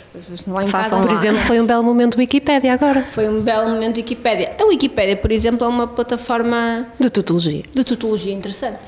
[0.45, 3.01] Lá em casa, por exemplo, foi um belo momento Wikipédia agora.
[3.01, 4.55] Foi um belo momento Wikipédia.
[4.59, 6.85] A Wikipédia, por exemplo, é uma plataforma...
[6.99, 7.63] De tutologia.
[7.73, 8.79] De tutologia interessante.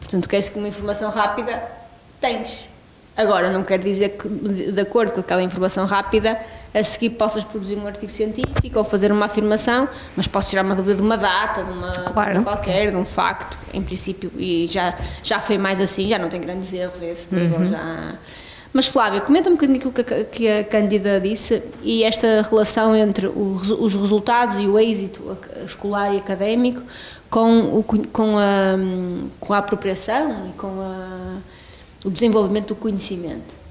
[0.00, 1.62] Portanto, queres que uma informação rápida,
[2.20, 2.66] tens.
[3.16, 6.38] Agora, não quer dizer que, de acordo com aquela informação rápida,
[6.74, 10.74] a seguir possas produzir um artigo científico ou fazer uma afirmação, mas posso tirar uma
[10.74, 12.12] dúvida de uma data, de uma claro.
[12.12, 16.28] coisa qualquer, de um facto, em princípio, e já, já foi mais assim, já não
[16.28, 17.58] tem grandes erros a esse nível.
[17.58, 17.70] Uhum.
[17.70, 18.14] Já.
[18.70, 22.94] Mas Flávia, comenta um bocadinho aquilo que a, que a Cândida disse e esta relação
[22.94, 26.82] entre o, os resultados e o êxito escolar e académico
[27.30, 28.76] com, o, com, a,
[29.40, 31.38] com a apropriação e com a
[32.06, 33.66] o desenvolvimento do conhecimento?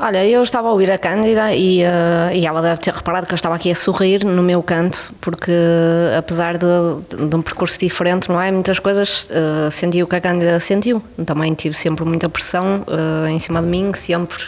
[0.00, 3.32] Olha, eu estava a ouvir a Cândida e, uh, e ela deve ter reparado que
[3.32, 5.50] eu estava aqui a sorrir no meu canto, porque
[6.16, 6.66] apesar de,
[7.26, 8.52] de um percurso diferente, não é?
[8.52, 11.02] Muitas coisas uh, senti o que a Cândida sentiu.
[11.26, 14.38] Também tive sempre muita pressão uh, em cima de mim, sempre.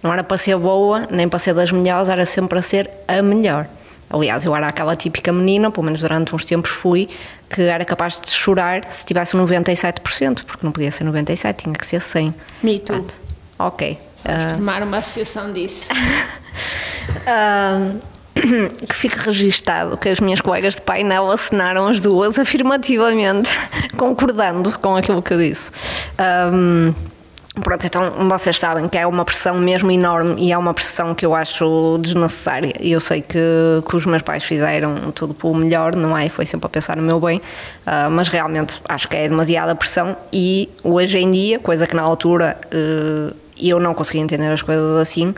[0.00, 3.20] não era para ser boa, nem para ser das melhores, era sempre para ser a
[3.20, 3.66] melhor.
[4.10, 7.08] Aliás, eu era aquela típica menina, pelo menos durante uns tempos fui,
[7.48, 11.74] que era capaz de chorar se tivesse um 97%, porque não podia ser 97%, tinha
[11.74, 12.34] que ser 100%.
[12.62, 13.06] Me too.
[13.58, 13.98] Ah, ok.
[14.24, 15.88] Vamos uh, formar uma associação disso.
[17.26, 17.98] uh,
[18.86, 23.52] que fique registado que as minhas colegas de painel assinaram as duas afirmativamente,
[23.96, 25.70] concordando com aquilo que eu disse.
[26.52, 26.94] Um,
[27.62, 31.26] Pronto, então vocês sabem que é uma pressão mesmo enorme e é uma pressão que
[31.26, 32.72] eu acho desnecessária.
[32.80, 33.38] Eu sei que,
[33.88, 36.28] que os meus pais fizeram tudo pelo melhor, não é?
[36.28, 40.16] Foi sempre a pensar no meu bem, uh, mas realmente acho que é demasiada pressão
[40.32, 44.96] e hoje em dia, coisa que na altura uh, eu não conseguia entender as coisas
[44.96, 45.34] assim, uh,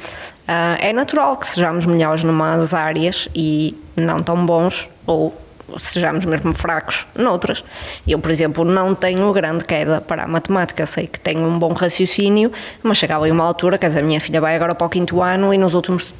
[0.78, 5.34] é natural que sejamos melhores numas áreas e não tão bons ou
[5.78, 7.64] sejamos mesmo fracos noutras.
[8.06, 11.72] Eu, por exemplo, não tenho grande queda para a matemática, sei que tenho um bom
[11.72, 12.52] raciocínio,
[12.82, 15.20] mas chegava a uma altura, quer dizer, a minha filha vai agora para o quinto
[15.20, 16.14] ano e nos últimos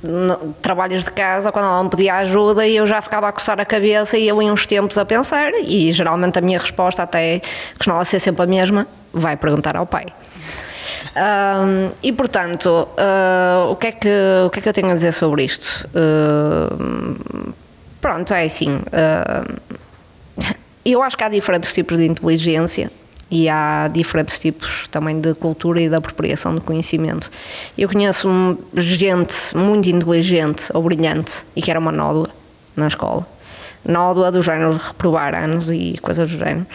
[0.62, 4.16] trabalhos de casa, quando ela me pedia ajuda, eu já ficava a coçar a cabeça
[4.16, 7.40] e eu em uns tempos a pensar, e geralmente a minha resposta até
[7.76, 10.06] costumava ser sempre a mesma, vai perguntar ao pai.
[11.14, 14.08] Ahm, e portanto, ah, o, que é que,
[14.46, 15.88] o que é que eu tenho a dizer sobre isto?
[15.94, 17.52] Ahm,
[18.00, 18.80] pronto, é assim.
[18.92, 19.44] ah,
[20.84, 22.90] eu acho que há diferentes tipos de inteligência
[23.30, 27.30] e há diferentes tipos também de cultura e de apropriação do conhecimento.
[27.78, 28.28] Eu conheço
[28.74, 32.30] gente muito inteligente ou brilhante e que era uma nódoa
[32.74, 33.26] na escola.
[33.84, 36.66] Nódoa do género de reprovar anos e coisas do género.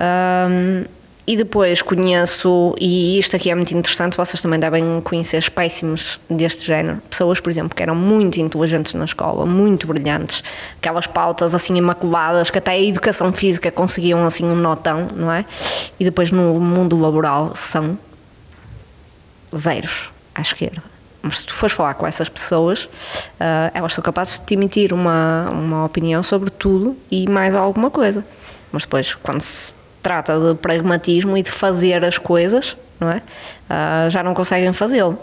[0.00, 0.84] Ahm,
[1.26, 6.64] e depois conheço, e isto aqui é muito interessante, vocês também devem conhecer espécimes deste
[6.64, 7.02] género.
[7.10, 10.44] Pessoas, por exemplo, que eram muito inteligentes na escola, muito brilhantes,
[10.78, 15.44] aquelas pautas assim imaculadas, que até a educação física conseguiam assim um notão, não é?
[15.98, 17.98] E depois no mundo laboral são
[19.54, 20.82] zeros à esquerda.
[21.22, 22.88] Mas se tu fores falar com essas pessoas,
[23.40, 27.90] ah, elas são capazes de te emitir uma, uma opinião sobre tudo e mais alguma
[27.90, 28.24] coisa.
[28.70, 29.74] Mas depois, quando se
[30.06, 33.20] trata de pragmatismo e de fazer as coisas, não é?
[33.68, 35.18] Ah, já não conseguem fazê-lo.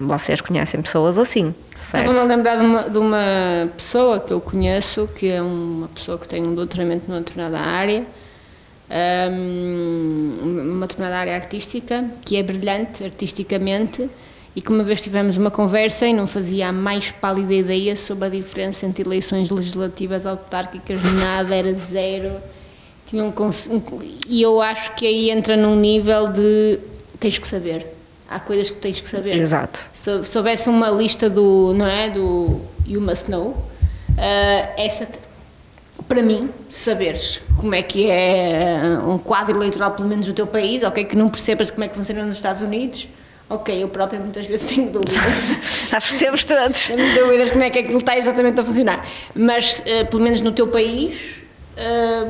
[0.00, 2.08] Vocês conhecem pessoas assim, certo?
[2.08, 6.18] Estava-me a lembrar de uma, de uma pessoa que eu conheço, que é uma pessoa
[6.18, 8.04] que tem um doutoramento numa determinada área,
[9.30, 14.10] hum, uma determinada área artística, que é brilhante artisticamente,
[14.56, 18.26] e que uma vez tivemos uma conversa e não fazia a mais pálida ideia sobre
[18.26, 22.32] a diferença entre eleições legislativas autárquicas, nada, era zero.
[23.10, 23.82] Tinha um, um-
[24.28, 26.78] e eu acho que aí entra num nível de
[27.18, 27.84] tens que saber.
[28.28, 29.36] Há coisas que tens que saber.
[29.36, 29.80] Exato.
[29.92, 33.56] Se, se houvesse uma lista do, não é, do You Must Know,
[34.16, 35.08] ah, essa,
[36.06, 40.84] para mim, saberes como é que é um quadro eleitoral, pelo menos no teu país,
[40.84, 43.08] ok, que não percebas como é que funciona nos Estados Unidos,
[43.48, 45.16] ok, eu própria muitas vezes tenho dúvidas.
[45.92, 46.86] Acho que temos todos.
[46.86, 49.04] Temos dúvidas como é que aquilo está exatamente a funcionar.
[49.34, 51.42] Mas, eh, pelo menos no teu país,
[51.76, 52.26] eh,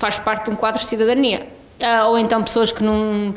[0.00, 1.46] faz parte de um quadro de cidadania.
[1.78, 3.34] Ah, ou então pessoas que não,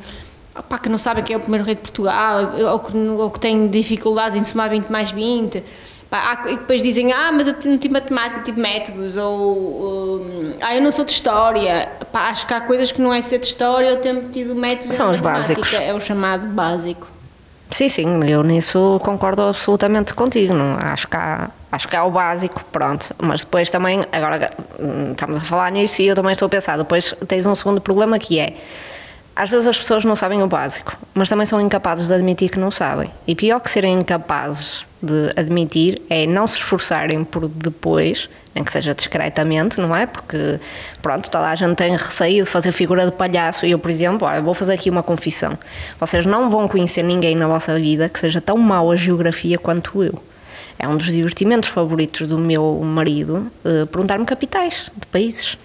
[0.58, 3.40] opá, que não sabem quem é o primeiro rei de Portugal, ou que, ou que
[3.40, 5.62] têm dificuldades em somar 20 mais 20.
[6.10, 10.74] Pá, e depois dizem, ah, mas eu não tive matemática, tive métodos, ou hum, ah,
[10.74, 11.90] eu não sou de história.
[12.14, 14.96] Pá, acho que há coisas que não é ser de história ou ter tido métodos
[14.96, 15.74] São os básicos.
[15.74, 17.08] É o chamado básico.
[17.72, 20.54] Sim, sim, eu nisso concordo absolutamente contigo.
[20.54, 23.16] Não, acho, que há, acho que há o básico, pronto.
[23.20, 26.78] Mas depois também, agora hum, estamos a falar nisso e eu também estou a pensar.
[26.78, 28.54] Depois tens um segundo problema que é.
[29.36, 32.60] Às vezes as pessoas não sabem o básico, mas também são incapazes de admitir que
[32.60, 33.10] não sabem.
[33.26, 38.72] E pior que serem incapazes de admitir é não se esforçarem por depois, nem que
[38.72, 40.06] seja discretamente, não é?
[40.06, 40.60] Porque,
[41.02, 43.66] pronto, toda a gente tem receio de fazer figura de palhaço.
[43.66, 45.58] E eu, por exemplo, vou fazer aqui uma confissão.
[46.00, 50.04] Vocês não vão conhecer ninguém na vossa vida que seja tão mau a geografia quanto
[50.04, 50.22] eu.
[50.80, 55.58] É um dos divertimentos favoritos do meu marido eh, perguntar-me capitais de países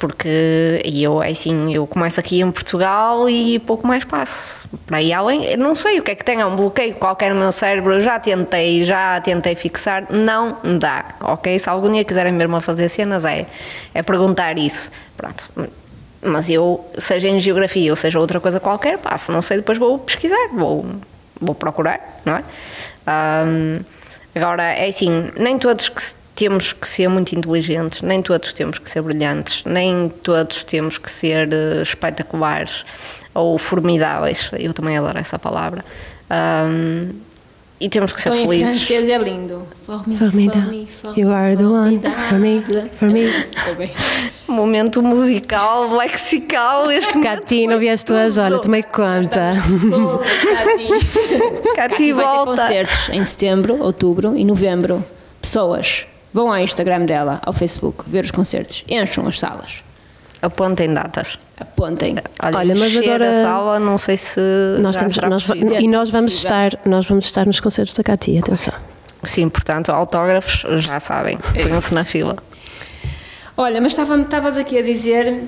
[0.00, 4.66] porque eu, é assim, eu começo aqui em Portugal e pouco mais passo.
[4.86, 7.40] Para aí além, não sei o que é que tem, é um bloqueio qualquer no
[7.40, 11.56] meu cérebro, já tentei, já tentei fixar, não dá, ok?
[11.58, 13.46] Se algum dia quiserem mesmo fazer cenas, é,
[13.92, 14.90] é perguntar isso.
[15.18, 15.50] Pronto.
[16.22, 19.98] Mas eu, seja em geografia ou seja outra coisa qualquer, se não sei, depois vou
[19.98, 20.86] pesquisar, vou,
[21.38, 22.44] vou procurar, não é?
[23.06, 23.84] Ahm,
[24.34, 26.02] agora, é assim, nem todos que
[26.34, 31.10] temos que ser muito inteligentes, nem todos temos que ser brilhantes, nem todos temos que
[31.10, 32.82] ser eh, espetaculares
[33.34, 34.50] ou formidáveis.
[34.58, 35.84] Eu também adoro essa palavra.
[36.30, 37.10] Ahm,
[37.80, 38.76] e temos que ser Então, em felizes.
[38.86, 39.66] francês é lindo.
[39.90, 40.60] Formi- Formidable.
[40.62, 42.62] formi- formi- You are the one for me,
[42.96, 43.90] for me.
[44.46, 48.40] Momento musical, lexical, este Cati, não vieste hoje?
[48.40, 49.52] Olha, tomei conta.
[49.54, 50.88] Sou Cati.
[50.88, 52.50] Cati Cati vai ter volta.
[52.62, 55.04] concertos em setembro, outubro e novembro.
[55.40, 58.84] Pessoas, vão ao Instagram dela, ao Facebook, ver os concertos.
[58.88, 59.82] Encham as salas.
[60.42, 61.38] Apontem datas.
[61.58, 62.16] Apontem.
[62.42, 64.40] Olha, Olha, mas agora- a sala, não sei se
[64.80, 65.46] Nós já temos, será nós,
[65.80, 66.66] e nós vamos, Possível.
[66.66, 68.72] estar, nós vamos estar nos concertos da Cati, atenção.
[69.24, 72.36] Sim, portanto, autógrafos, já sabem, põem-se na fila.
[73.56, 75.44] Olha, mas estava- estavas aqui a dizer,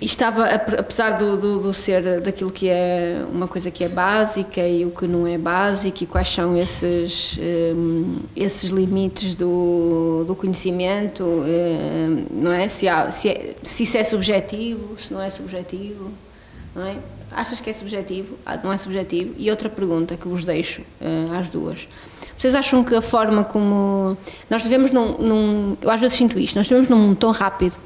[0.00, 3.88] e estava, ap- apesar do, do, do ser daquilo que é uma coisa que é
[3.88, 7.38] básica e o que não é básico, e quais são esses,
[7.74, 12.66] hum, esses limites do, do conhecimento, hum, não é?
[12.68, 16.10] Se, há, se, é- se isso é subjetivo, se não é subjetivo.
[16.74, 16.96] não é?
[17.32, 18.36] Achas que é subjetivo?
[18.46, 19.34] Ah, não é subjetivo.
[19.36, 21.86] E outra pergunta que vos deixo uh, às duas.
[22.36, 24.16] Vocês acham que a forma como.
[24.48, 25.76] Nós vivemos num, num.
[25.80, 27.78] Eu às vezes sinto isto, nós vivemos num mundo tão rápido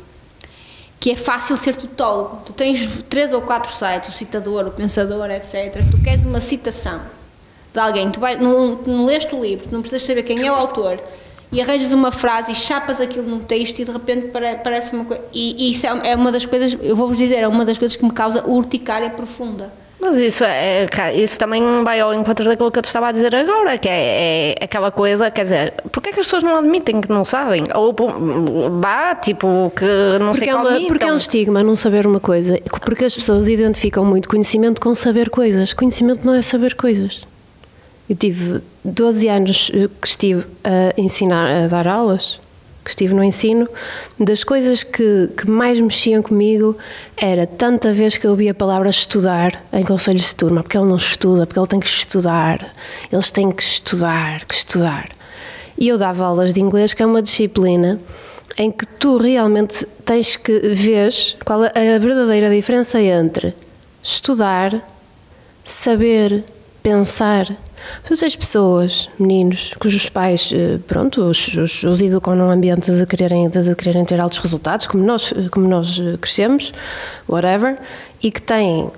[0.99, 2.43] que é fácil ser tutólogo.
[2.45, 5.83] Tu tens três ou quatro sites, o citador, o pensador, etc.
[5.91, 7.01] Tu queres uma citação
[7.73, 10.51] de alguém, tu vai, não, não leste o livro, tu não precisas saber quem é
[10.51, 11.01] o autor
[11.53, 14.29] e arranjas uma frase e chapas aquilo num texto e de repente
[14.63, 15.23] parece uma coisa.
[15.33, 17.97] E, e isso é, é uma das coisas, eu vou-vos dizer, é uma das coisas
[17.97, 19.73] que me causa urticária profunda.
[20.01, 23.35] Mas isso, é, isso também vai ao encontro daquilo que eu te estava a dizer
[23.35, 27.03] agora, que é, é aquela coisa, quer dizer, porque é que as pessoas não admitem
[27.03, 27.65] que não sabem?
[27.75, 27.95] Ou
[28.81, 29.85] vá, tipo, que
[30.19, 33.15] não porque sei é uma, Porque é um estigma não saber uma coisa, porque as
[33.15, 35.75] pessoas identificam muito conhecimento com saber coisas.
[35.75, 37.23] Conhecimento não é saber coisas.
[38.09, 42.41] Eu tive 12 anos eh, que estive a ensinar, a dar aulas,
[42.91, 43.69] que estive no ensino,
[44.19, 46.77] das coisas que, que mais mexiam comigo
[47.17, 50.87] era tanta vez que eu ouvia a palavra estudar em conselhos de turma, porque ele
[50.87, 52.75] não estuda, porque ele tem que estudar,
[53.13, 55.09] eles têm que estudar, que estudar.
[55.79, 57.99] E eu dava aulas de inglês, que é uma disciplina
[58.59, 61.13] em que tu realmente tens que ver
[61.45, 63.55] qual é a verdadeira diferença entre
[64.03, 64.83] estudar,
[65.65, 66.45] saber,
[66.83, 67.47] pensar
[68.05, 73.07] Todas as pessoas, meninos, cujos pais, eh, pronto, os, os, os educam num ambiente de
[73.07, 76.73] quererem, de, de, quererem ter altos resultados, como nós, como nós eh, crescemos,
[77.29, 77.77] whatever,
[78.23, 78.91] e que têm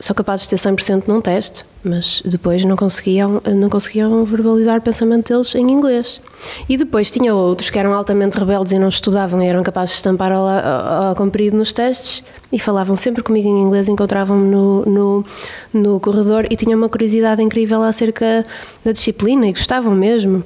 [0.00, 4.80] são capazes de ter 100% num teste, mas depois não conseguiam, não conseguiam verbalizar o
[4.80, 6.20] pensamento deles em inglês.
[6.66, 9.96] E depois tinha outros que eram altamente rebeldes e não estudavam e eram capazes de
[9.96, 15.24] estampar ao, comprido nos testes e falavam sempre comigo em inglês, encontravam-me no, no,
[15.72, 18.44] no corredor e tinham uma curiosidade incrível acerca
[18.82, 20.42] da disciplina e gostavam mesmo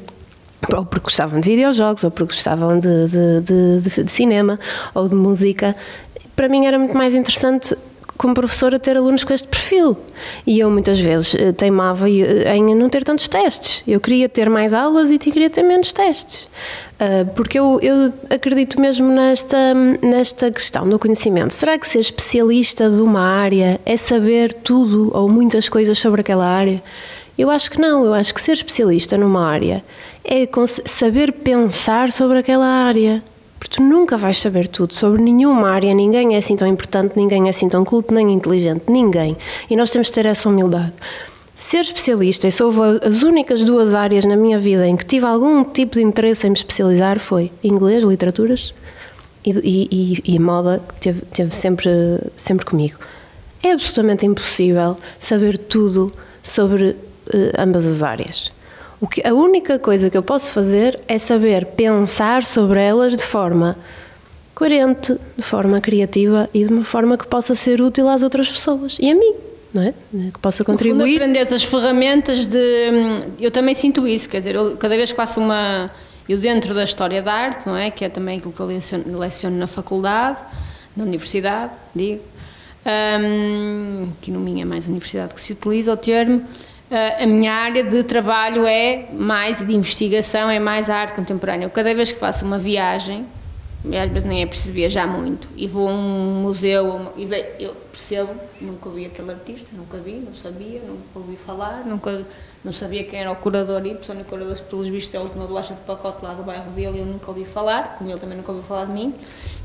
[0.74, 4.58] ou porque gostavam de videojogos, ou porque gostavam de, de, de, de, cinema
[4.94, 5.76] ou de música.
[6.34, 7.76] Para mim era muito mais interessante
[8.16, 9.96] como professora ter alunos com este perfil.
[10.46, 13.82] E eu muitas vezes eh, teimava eh, em não ter tantos testes.
[13.86, 16.48] Eu queria ter mais aulas e queria ter menos testes.
[16.98, 21.52] Ah, porque eu, eu acredito mesmo nesta, nesta questão do conhecimento.
[21.52, 26.46] Será que ser especialista de uma área é saber tudo ou muitas coisas sobre aquela
[26.46, 26.82] área?
[27.36, 28.04] Eu acho que não.
[28.04, 29.84] Eu acho que ser especialista numa área
[30.24, 30.48] é
[30.86, 33.22] saber pensar sobre aquela área
[33.58, 37.46] porque tu nunca vais saber tudo sobre nenhuma área, ninguém é assim tão importante, ninguém
[37.46, 39.36] é assim tão culto, nem inteligente, ninguém.
[39.70, 40.92] E nós temos de ter essa humildade.
[41.54, 45.62] Ser especialista, e houve as únicas duas áreas na minha vida em que tive algum
[45.62, 48.74] tipo de interesse em me especializar foi inglês, literaturas
[49.44, 51.90] e, e, e, moda, que teve, teve sempre,
[52.36, 52.98] sempre comigo.
[53.62, 56.12] É absolutamente impossível saber tudo
[56.42, 56.96] sobre uh,
[57.58, 58.52] ambas as áreas.
[59.04, 63.22] O que, a única coisa que eu posso fazer é saber pensar sobre elas de
[63.22, 63.76] forma
[64.54, 68.96] coerente, de forma criativa e de uma forma que possa ser útil às outras pessoas
[68.98, 69.34] e a mim.
[69.74, 69.92] Não é?
[70.32, 70.96] Que possa contribuir.
[70.96, 72.58] No fundo, aprender as ferramentas de.
[73.38, 75.90] Eu também sinto isso, quer dizer, eu, cada vez que faço uma.
[76.26, 77.90] Eu, dentro da história da arte, não é?
[77.90, 80.38] Que é também aquilo que eu leciono, leciono na faculdade,
[80.96, 82.22] na universidade, digo.
[82.86, 86.42] Um, que no minha é mais universidade que se utiliza o termo
[87.20, 91.66] a minha área de trabalho é mais de investigação, é mais a arte contemporânea.
[91.66, 93.26] Eu, cada vez que faço uma viagem,
[93.84, 97.28] às vezes nem é preciso viajar muito, e vou a um museu, e
[97.62, 98.30] eu percebo,
[98.60, 102.26] nunca vi aquele artista, nunca vi, não sabia, nunca ouvi falar, nunca,
[102.64, 105.74] não sabia quem era o curador Y, o curador, pelos vistos, é a última bolacha
[105.74, 108.66] de pacote lá do bairro dele, eu nunca ouvi falar, como ele também nunca ouviu
[108.66, 109.14] falar de mim.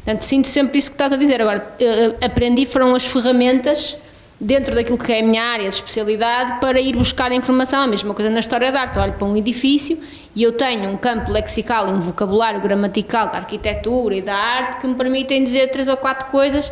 [0.03, 1.41] Portanto, sinto sempre isso que estás a dizer.
[1.41, 3.97] Agora, eh, aprendi, foram as ferramentas
[4.39, 7.82] dentro daquilo que é a minha área de especialidade para ir buscar informação.
[7.82, 8.95] A mesma coisa na história da arte.
[8.95, 9.99] Eu olho para um edifício
[10.36, 14.82] e eu tenho um campo lexical e um vocabulário gramatical da arquitetura e da arte
[14.82, 16.71] que me permitem dizer três ou quatro coisas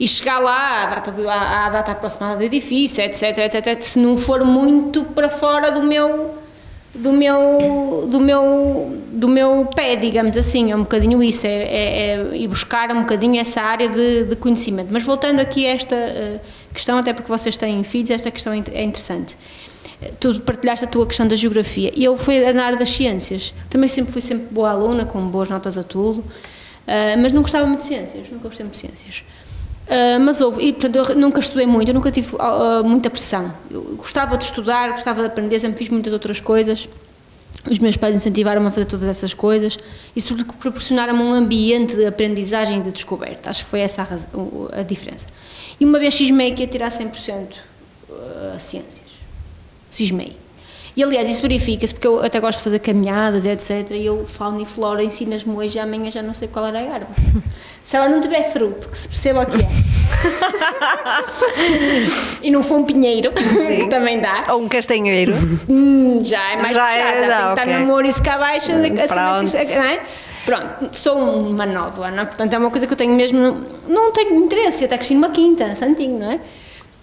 [0.00, 3.98] e chegar lá à data, do, à, à data aproximada do edifício, etc, etc, se
[3.98, 6.38] não for muito para fora do meu
[6.94, 12.10] do meu do meu do meu pé digamos assim é um bocadinho isso é, é,
[12.32, 15.94] é ir buscar um bocadinho essa área de, de conhecimento mas voltando aqui a esta
[15.94, 16.40] uh,
[16.78, 19.36] questão, até porque vocês têm filhos, esta questão é, é interessante.
[20.20, 23.52] Tu partilhaste a tua questão da geografia e eu fui na área das ciências.
[23.68, 27.66] Também sempre fui sempre boa aluna, com boas notas a tudo, uh, mas não gostava
[27.66, 29.24] muito de ciências, nunca gostei muito de ciências.
[29.88, 33.52] Uh, mas houve, e portanto, eu nunca estudei muito, eu nunca tive uh, muita pressão.
[33.70, 36.88] Eu gostava de estudar, gostava de aprender, sempre fiz muitas outras coisas.
[37.68, 39.78] Os meus pais incentivaram-me a fazer todas essas coisas
[40.14, 43.50] e, sobretudo, proporcionaram-me um ambiente de aprendizagem e de descoberta.
[43.50, 45.26] Acho que foi essa a, razão, a diferença.
[45.80, 47.46] E uma vez cismei que ia tirar 100%
[48.10, 49.08] a uh, ciências.
[49.90, 50.36] Cismei.
[50.98, 53.92] E aliás, isso verifica-se porque eu até gosto de fazer caminhadas, etc.
[53.92, 56.94] E eu, fauna e flora, ensinas-me hoje e amanhã já não sei qual era a
[56.94, 57.12] árvore.
[57.80, 59.68] se ela não tiver fruto, que se perceba o que é.
[62.42, 64.46] e não for um pinheiro, que também dá.
[64.48, 65.34] Ou um castanheiro.
[65.68, 67.74] Hum, já é mais Já puxado, é, já, já, tem que estar ok.
[67.74, 69.74] no amor e se cá baixa, assim, Pronto.
[69.76, 70.00] não é?
[70.44, 72.24] Pronto, sou uma nódoa, não é?
[72.24, 73.66] Portanto, é uma coisa que eu tenho mesmo.
[73.86, 76.40] Não, tenho interesse, até cresci numa quinta, santinho, não é?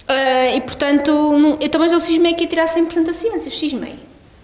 [0.07, 3.95] Ah, e portanto, não- eu também já cismei que ia tirar 100% da ciência, cismei.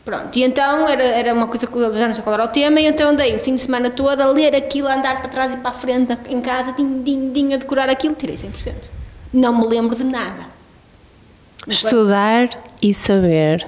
[0.03, 2.47] Pronto, e então era, era uma coisa que eu já não sei qual era o
[2.47, 5.29] tema, e então andei o fim de semana todo a ler aquilo, a andar para
[5.29, 8.89] trás e para a frente em casa, din, din, din, a decorar aquilo, tirei 100%.
[9.31, 10.47] Não me lembro de nada.
[11.67, 12.49] Estudar
[12.81, 13.65] e saber.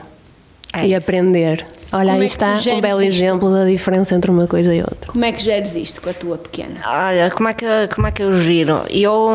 [0.73, 0.97] É e isso.
[0.97, 1.65] aprender.
[1.95, 3.19] Olha, Como aí é está um belo isto?
[3.21, 5.07] exemplo da diferença entre uma coisa e outra.
[5.11, 6.75] Como é que geres isto com a tua pequena?
[6.85, 8.81] Olha, como é que, como é que eu giro?
[8.89, 9.29] Eu,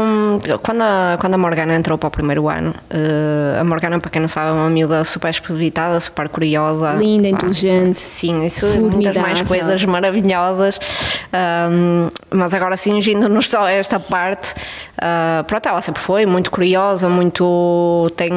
[0.62, 4.20] quando a, quando a Morgana entrou para o primeiro ano, eh, a Morgana, para quem
[4.20, 6.94] não sabe, é uma miúda super espevitada, super curiosa.
[6.94, 10.80] Linda, Ah, inteligente, Sim, isso muitas mais coisas maravilhosas.
[11.70, 14.54] Hum, mas agora, cingindo-nos só a esta parte,
[15.00, 18.11] ah, pronto, ela sempre foi muito curiosa, muito.
[18.16, 18.32] tem,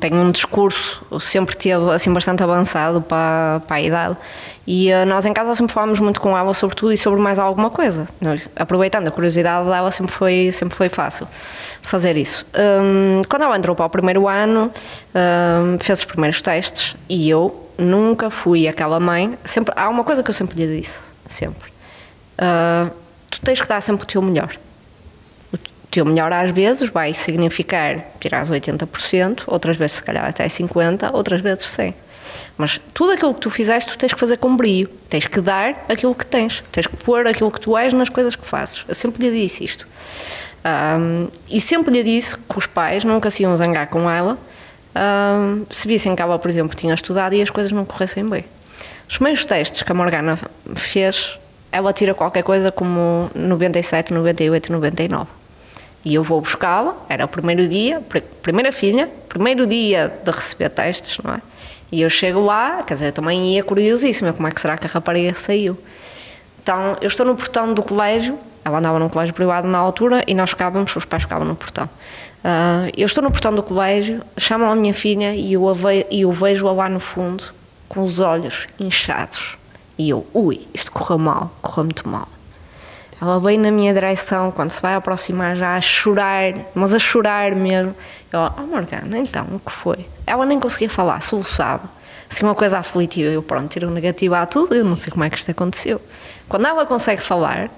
[0.00, 4.16] tem um discurso, sempre teve assim bastante avançado para, para a idade.
[4.66, 7.38] E ah, nós em casa sempre falámos muito com ela sobre tudo e sobre mais
[7.38, 8.06] alguma coisa.
[8.54, 11.26] Aproveitando a curiosidade dela, sempre foi, sempre foi fácil
[11.82, 12.46] fazer isso.
[12.56, 14.72] Hum, quando ela entrou para o primeiro ano,
[15.14, 19.36] hum, fez os primeiros testes e eu nunca fui aquela mãe.
[19.44, 21.70] Sempre, há uma coisa que eu sempre lhe disse, sempre.
[22.38, 22.90] Ah,
[23.30, 24.54] tu tens que dar sempre o teu melhor.
[25.52, 25.58] O
[25.90, 31.40] teu melhor às vezes vai significar tirar 80%, outras vezes se calhar até 50%, outras
[31.40, 31.94] vezes 100%.
[32.56, 34.88] Mas tudo aquilo que tu fizeste, tu tens que fazer com brio.
[35.08, 36.62] Tens que dar aquilo que tens.
[36.72, 38.84] Tens que pôr aquilo que tu és nas coisas que fazes.
[38.88, 39.84] Eu sempre lhe disse isto.
[40.64, 44.38] Ahm, e sempre lhe disse que os pais nunca se iam zangar com ela
[44.94, 48.44] ahm, se vissem que ela, por exemplo, tinha estudado e as coisas não corressem bem.
[49.08, 50.38] Os primeiros testes que a Morgana
[50.76, 51.38] fez,
[51.72, 55.28] ela tira qualquer coisa como 97, 98, 99.
[56.04, 60.68] E eu vou buscá-la, era o primeiro dia, pr- primeira filha, primeiro dia de receber
[60.70, 61.40] testes, não é?
[61.92, 64.86] E eu chego lá, quer dizer, eu também ia curiosíssima, como é que será que
[64.86, 65.76] a rapariga saiu?
[66.62, 70.34] Então, eu estou no portão do colégio, ela andava num colégio privado na altura e
[70.34, 71.88] nós ficávamos, os pais ficavam no portão.
[72.42, 76.32] Ah, eu estou no portão do colégio, chamam a minha filha e eu, ve- eu
[76.32, 77.44] vejo-a lá no fundo,
[77.88, 79.58] com os olhos inchados.
[79.98, 82.26] E eu, ui, isto correu mal, correu muito mal.
[83.20, 87.54] Ela veio na minha direção, quando se vai aproximar já a chorar, mas a chorar
[87.54, 87.94] mesmo.
[88.32, 90.06] Eu, oh Morgana, então, o que foi?
[90.26, 91.90] Ela nem conseguia falar, soluçava.
[92.30, 93.30] Assim, uma coisa aflitiva.
[93.30, 96.00] Eu, pronto, tiro negativa a tudo, eu não sei como é que isto aconteceu.
[96.48, 97.70] Quando ela consegue falar,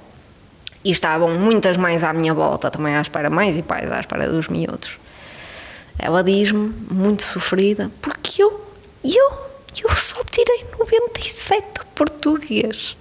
[0.84, 4.28] e estavam muitas mães à minha volta, também à espera, mães e pais à espera
[4.28, 4.98] dos miúdos,
[5.98, 8.64] ela diz-me, muito sofrida, porque eu,
[9.02, 9.32] eu,
[9.82, 12.96] eu só tirei 97 de português.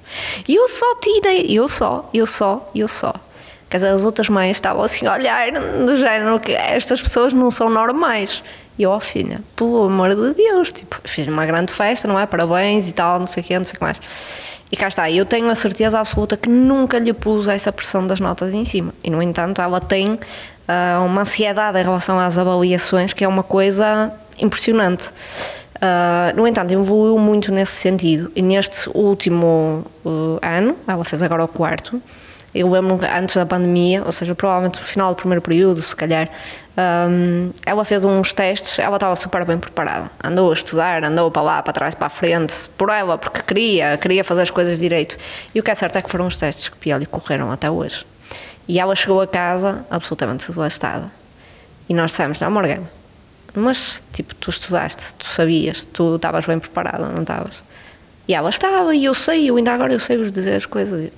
[0.47, 3.13] Eu só tirei, eu só, eu só, eu só.
[3.73, 7.49] Quer dizer, as outras mães estavam assim a olhar, do género que estas pessoas não
[7.49, 8.43] são normais.
[8.77, 12.27] E eu, ó filha, pelo amor de Deus, tipo, fiz uma grande festa, não é?
[12.27, 13.99] Parabéns e tal, não sei o quê, não sei o que mais.
[14.71, 18.19] E cá está, eu tenho a certeza absoluta que nunca lhe pus essa pressão das
[18.19, 18.93] notas em cima.
[19.03, 20.19] E, no entanto, ela tem
[20.67, 25.09] ah, uma ansiedade em relação às avaliações que é uma coisa impressionante.
[25.81, 28.31] Ah, no entanto, evoluiu muito nesse sentido.
[28.35, 31.99] E neste último uh, ano, ela fez agora o quarto,
[32.53, 36.29] eu lembro antes da pandemia, ou seja, provavelmente no final do primeiro período, se calhar,
[37.09, 40.11] hum, ela fez uns testes, ela estava super bem preparada.
[40.23, 43.97] Andou a estudar, andou para lá, para trás, para a frente, por ela, porque queria,
[43.97, 45.17] queria fazer as coisas direito.
[45.53, 47.71] E o que é certo é que foram os testes que pior lhe correram até
[47.71, 48.05] hoje.
[48.67, 51.11] E ela chegou a casa absolutamente devastada.
[51.89, 52.87] E nós dissemos, não, Morgana,
[53.55, 57.61] mas tipo, tu estudaste, tu sabias, tu estavas bem preparada, não estavas?
[58.27, 61.11] E ela estava, e eu sei, eu ainda agora eu sei vos dizer as coisas.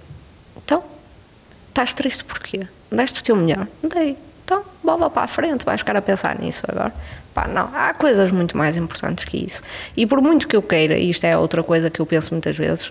[1.75, 2.61] Estás triste porquê?
[2.89, 3.67] Deste o teu melhor?
[3.83, 4.17] Dei.
[4.45, 6.93] Então, bola para a frente, vais ficar a pensar nisso agora.
[7.33, 9.61] Pá, não, há coisas muito mais importantes que isso.
[9.97, 12.55] E por muito que eu queira, e isto é outra coisa que eu penso muitas
[12.55, 12.89] vezes,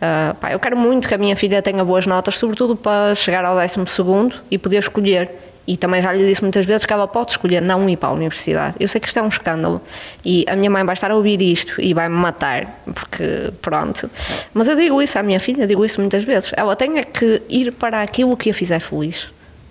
[0.00, 3.44] ah, pá, eu quero muito que a minha filha tenha boas notas, sobretudo para chegar
[3.44, 5.28] ao décimo segundo e poder escolher.
[5.66, 8.12] E também já lhe disse muitas vezes que ela pode escolher não ir para a
[8.12, 8.74] universidade.
[8.80, 9.80] Eu sei que isto é um escândalo
[10.24, 14.10] e a minha mãe vai estar a ouvir isto e vai-me matar, porque pronto.
[14.52, 16.50] Mas eu digo isso à minha filha, digo isso muitas vezes.
[16.56, 19.28] Ela tem é que ir para aquilo que a fizer feliz.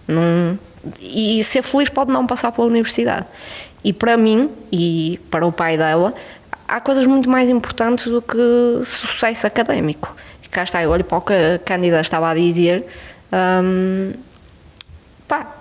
[0.07, 0.57] Não,
[0.99, 3.27] e ser feliz pode não passar pela universidade.
[3.83, 6.13] E para mim e para o pai dela,
[6.67, 8.37] há coisas muito mais importantes do que
[8.85, 10.15] sucesso académico.
[10.43, 12.85] E cá está, eu olho para o que a Cândida estava a dizer.
[13.63, 14.13] hum,
[15.27, 15.61] pá,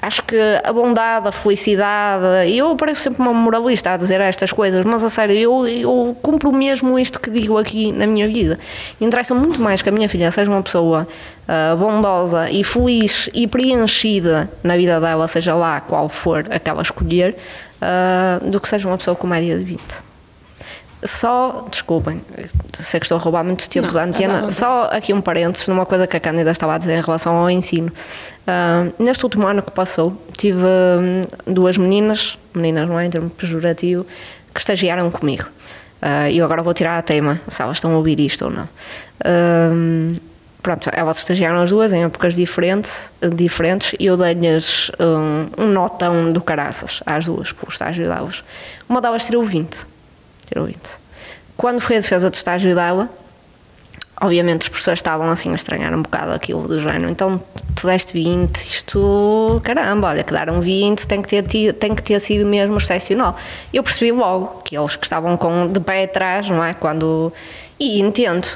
[0.00, 4.84] Acho que a bondade, a felicidade, eu pareço sempre uma moralista a dizer estas coisas,
[4.84, 8.58] mas a sério, eu, eu cumpro mesmo isto que digo aqui na minha vida.
[9.00, 11.06] Interessa muito mais que a minha filha seja uma pessoa
[11.48, 17.36] uh, bondosa e feliz e preenchida na vida dela, seja lá qual for aquela escolher,
[17.82, 20.07] uh, do que seja uma pessoa com média de 20.
[21.04, 22.20] Só, desculpem,
[22.72, 25.68] sei que estou a roubar muito tempo Não, da antena, tá só aqui um parênteses
[25.68, 27.88] numa coisa que a Cândida estava a dizer em relação ao ensino.
[27.88, 33.30] Uh, neste último ano que passou, tive hum, duas meninas, meninas não é em termo
[33.30, 34.04] pejorativo,
[34.52, 35.44] que estagiaram comigo.
[36.02, 38.50] Uh, e eu agora vou tirar a tema, se elas estão a ouvir isto ou
[38.50, 38.68] não.
[39.24, 40.14] Hum,
[40.60, 46.32] pronto, elas estagiaram as duas em épocas diferentes, diferentes e eu dei-lhes um, um notão
[46.32, 48.42] do caraças às duas, pelo estágio delas.
[48.88, 49.86] Uma delas tirou 20
[50.48, 50.78] tirou 20.
[51.56, 53.08] Quando foi a defesa de estágio dela,
[54.20, 57.40] obviamente os professores estavam assim a estranhar um bocado aquilo do género, então
[57.74, 62.18] tu deste 20, isto, caramba, olha, que deram 20, tem que ter, tem que ter
[62.20, 63.36] sido mesmo excepcional.
[63.72, 66.74] Eu percebi logo que eles que estavam com, de pé atrás, não é?
[66.74, 67.32] Quando,
[67.78, 68.46] e entendo.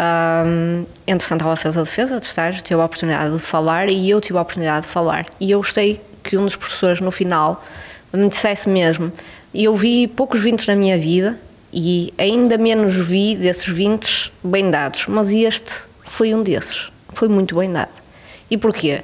[0.00, 4.20] Um, entretanto, ela fez a defesa de estágio, teve a oportunidade de falar e eu
[4.20, 5.26] tive a oportunidade de falar.
[5.38, 7.62] E eu gostei que um dos professores, no final,
[8.12, 9.12] me dissesse mesmo:
[9.54, 11.38] eu vi poucos vintes na minha vida
[11.72, 17.56] e ainda menos vi desses vintes bem dados, mas este foi um desses, foi muito
[17.56, 17.90] bem dado.
[18.50, 19.02] E porquê?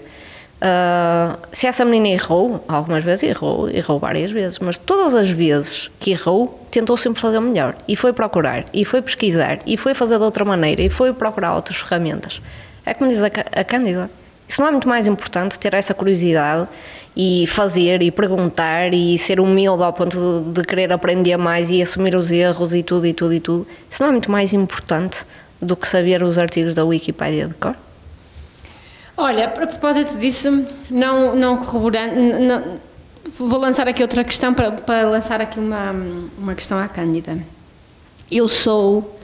[0.58, 5.88] Uh, se essa menina errou, algumas vezes errou, errou várias vezes, mas todas as vezes
[6.00, 10.18] que errou, tentou sempre fazer melhor e foi procurar, e foi pesquisar, e foi fazer
[10.18, 12.42] de outra maneira, e foi procurar outras ferramentas.
[12.84, 14.10] É como diz a, a Cândida,
[14.48, 16.66] isso não é muito mais importante ter essa curiosidade
[17.14, 22.14] e fazer e perguntar e ser humilde ao ponto de, querer aprender mais e assumir
[22.14, 23.66] os erros e tudo e tudo e tudo.
[23.90, 25.26] Isso não é muito mais importante
[25.60, 27.74] do que saber os artigos da Wikipédia de cor?
[29.16, 32.80] Olha, a propósito disso, não, não corroborando,
[33.34, 35.90] vou lançar aqui outra questão para, para lançar aqui uma,
[36.38, 37.36] uma questão à Cândida.
[38.30, 39.17] Eu sou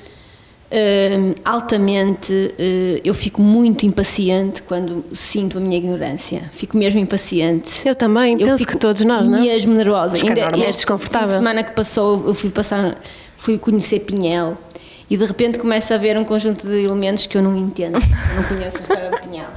[0.73, 6.51] Uh, altamente, uh, eu fico muito impaciente quando sinto a minha ignorância.
[6.53, 7.87] Fico mesmo impaciente.
[7.87, 9.43] Eu também, eu penso que todos nós, não é?
[9.43, 10.17] Mesmo nervosa.
[10.17, 11.29] Ainda é, é desconfortável.
[11.29, 12.99] Na semana que passou, eu fui passar,
[13.37, 14.57] fui conhecer Pinhel
[15.09, 17.99] e de repente começa a ver um conjunto de elementos que eu não entendo.
[17.99, 19.51] Eu não conheço a história de Pinhel.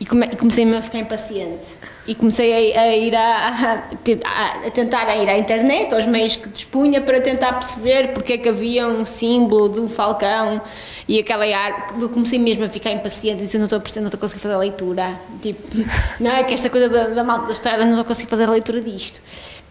[0.00, 1.66] E, come, comecei a ficar impaciente
[2.08, 6.48] e comecei a, a ir a, a, a, tentar ir à internet, aos meios que
[6.48, 10.58] dispunha, para tentar perceber porque é que havia um símbolo do falcão
[11.06, 11.94] e aquela ar.
[12.00, 14.40] Eu comecei mesmo a ficar impaciente, disse: não estou a perceber, não estou a conseguir
[14.40, 15.20] fazer a leitura.
[15.42, 15.60] Tipo,
[16.18, 18.44] não é que esta coisa da, da malta da história, não estou a conseguir fazer
[18.44, 19.20] a leitura disto.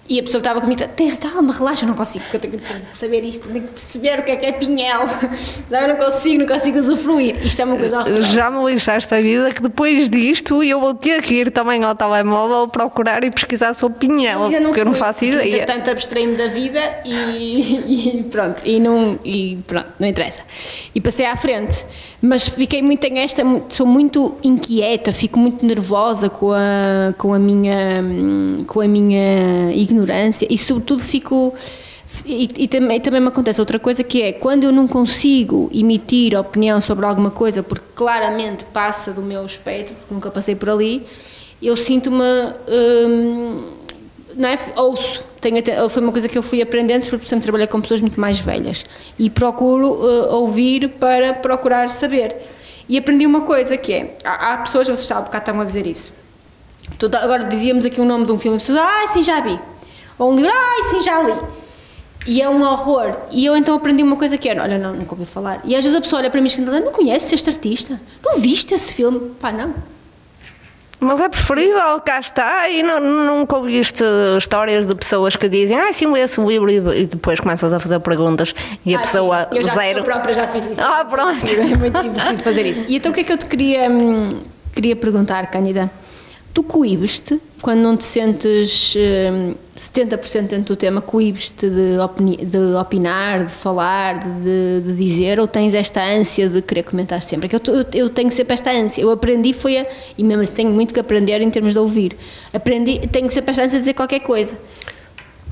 [0.09, 2.57] E a pessoa que estava comigo, tem calma, relaxa, eu não consigo, porque eu tenho,
[2.57, 5.01] tenho, que saber isto, tenho que perceber o que é que é pinhel.
[5.69, 7.45] Eu não consigo, não consigo usufruir.
[7.45, 8.23] Isto é uma coisa horrível.
[8.23, 11.93] Já me lixaste a vida que depois disto eu vou ter que ir também ao
[11.93, 15.47] telemóvel procurar e pesquisar sobre pinhel, eu porque fui, eu não faço ideia.
[15.47, 20.41] Entretanto, abstraí-me da vida e, e, pronto, e, não, e pronto, não interessa.
[20.95, 21.85] E passei à frente.
[22.21, 27.37] Mas fiquei muito em esta, sou muito inquieta, fico muito nervosa com a, com a
[27.39, 28.03] minha
[28.65, 31.53] com a minha ignorância e sobretudo fico
[32.25, 36.35] e, e, também, também me acontece outra coisa que é quando eu não consigo emitir
[36.35, 41.05] opinião sobre alguma coisa porque claramente passa do meu espectro, porque nunca passei por ali,
[41.61, 42.23] eu sinto-me
[42.67, 43.63] hum,
[44.39, 44.79] é?
[44.79, 48.01] ouço tenho até, foi uma coisa que eu fui aprendendo, porque sempre trabalhei com pessoas
[48.01, 48.85] muito mais velhas
[49.17, 52.35] e procuro uh, ouvir para procurar saber.
[52.89, 55.85] E aprendi uma coisa que é, há, há pessoas, vocês estavam, cá estavam a dizer
[55.85, 56.11] isso.
[57.21, 59.59] agora dizíamos aqui o nome de um filme, as pessoas, ah, sim, já vi.
[60.17, 61.35] Ou um livro, ah, sim, já li.
[62.25, 63.15] E é um horror.
[63.31, 65.61] E eu então aprendi uma coisa que é, olha, não, nunca ouvi falar.
[65.63, 68.01] E às vezes a pessoa olha para mim e diz, não conheces este artista?
[68.23, 69.31] Não viste esse filme?
[69.39, 69.96] Pá, não
[70.99, 74.03] mas é preferível, cá está, e não, nunca ouviste
[74.37, 78.53] histórias de pessoas que dizem, ah, sim, esse livro e depois começas a fazer perguntas
[78.85, 79.57] e a ah, pessoa sim.
[79.57, 79.99] eu já, zero.
[79.99, 80.81] Eu própria já fiz isso.
[80.81, 81.45] Ah, pronto.
[81.45, 82.85] É muito divertido fazer isso.
[82.87, 84.29] E então o que é que eu te queria, hum,
[84.73, 85.91] queria perguntar, Cândida?
[86.57, 88.95] Tu coíbes-te quando não te sentes
[89.31, 95.47] um, 70% dentro do tema, coíbes-te de, de, opinar, de falar, de, de, dizer, ou
[95.47, 97.45] tens esta ânsia de querer comentar sempre?
[97.45, 99.03] É que eu, eu tenho sempre esta ânsia.
[99.03, 99.85] Eu aprendi, foi a,
[100.17, 102.17] e mesmo assim tenho muito que aprender em termos de ouvir.
[102.51, 104.57] Aprendi, tenho sempre esta ânsia de dizer qualquer coisa.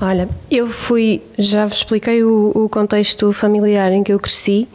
[0.00, 4.66] Olha, eu fui, já vos expliquei o, o contexto familiar em que eu cresci.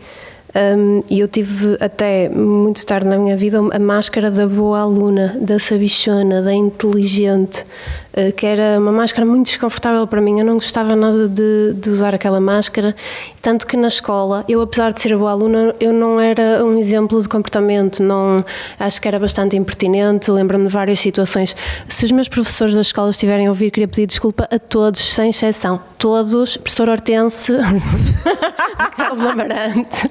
[1.09, 5.57] E eu tive até muito tarde na minha vida a máscara da boa aluna, da
[5.59, 7.65] sabichona, da inteligente,
[8.35, 10.39] que era uma máscara muito desconfortável para mim.
[10.39, 12.95] Eu não gostava nada de, de, usar aquela máscara.
[13.41, 17.21] Tanto que na escola, eu apesar de ser boa aluna, eu não era um exemplo
[17.21, 18.03] de comportamento.
[18.03, 18.43] Não,
[18.79, 20.29] acho que era bastante impertinente.
[20.29, 21.55] Lembro-me de várias situações.
[21.87, 25.29] Se os meus professores da escola estiverem a ouvir, queria pedir desculpa a todos, sem
[25.29, 25.79] exceção.
[25.97, 27.53] Todos, professor Hortense,
[28.95, 30.09] Carlos Amarante.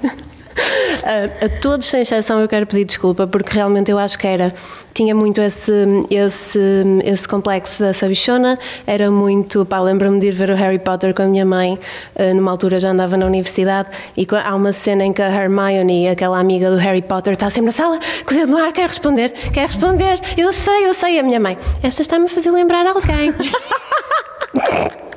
[1.03, 4.53] A, a, todos, sem exceção, eu quero pedir desculpa, porque realmente eu acho que era.
[4.93, 5.71] Tinha muito esse,
[6.09, 6.59] esse,
[7.03, 9.65] esse complexo da sabichona, era muito.
[9.65, 11.79] Pá, lembro-me de ir ver o Harry Potter com a minha mãe,
[12.15, 16.09] eh, numa altura já andava na universidade, e há uma cena em que a Hermione,
[16.09, 19.67] aquela amiga do Harry Potter, está sempre na sala, com no ar, quer responder, quer
[19.67, 21.57] responder, eu sei, eu sei, a minha mãe.
[21.81, 23.33] Esta está-me a fazer lembrar alguém.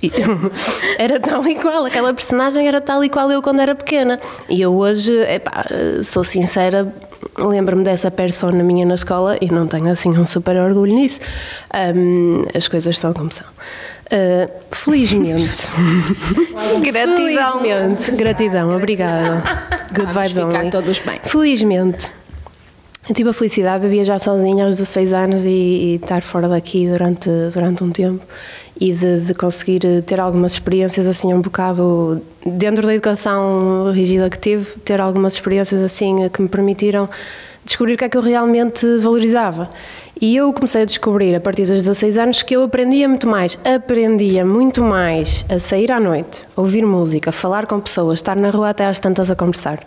[0.98, 4.18] era tal e qual, aquela personagem era tal e qual eu quando era pequena.
[4.48, 5.64] E eu hoje, epá,
[6.02, 6.92] sou sincera,
[7.38, 11.20] lembro-me dessa persona minha na escola e não tenho assim um super orgulho nisso.
[11.94, 13.46] Um, as coisas são como são.
[14.12, 15.68] Uh, felizmente.
[16.82, 17.60] gratidão.
[17.60, 19.42] Felizmente, gratidão, obrigada.
[19.94, 20.70] Good Vamos vibes only.
[20.70, 21.20] todos bem.
[21.22, 22.19] Felizmente.
[23.10, 26.86] Eu tive a felicidade de viajar sozinha aos 16 anos e, e estar fora daqui
[26.86, 28.24] durante, durante um tempo
[28.80, 34.38] e de, de, conseguir ter algumas experiências assim um bocado dentro da educação rígida que
[34.38, 37.08] tive, ter algumas experiências assim que me permitiram
[37.64, 39.68] descobrir o que é que eu realmente valorizava.
[40.20, 43.58] E eu comecei a descobrir a partir dos 16 anos que eu aprendia muito mais,
[43.64, 48.70] aprendia muito mais a sair à noite, ouvir música, falar com pessoas, estar na rua
[48.70, 49.80] até às tantas a conversar.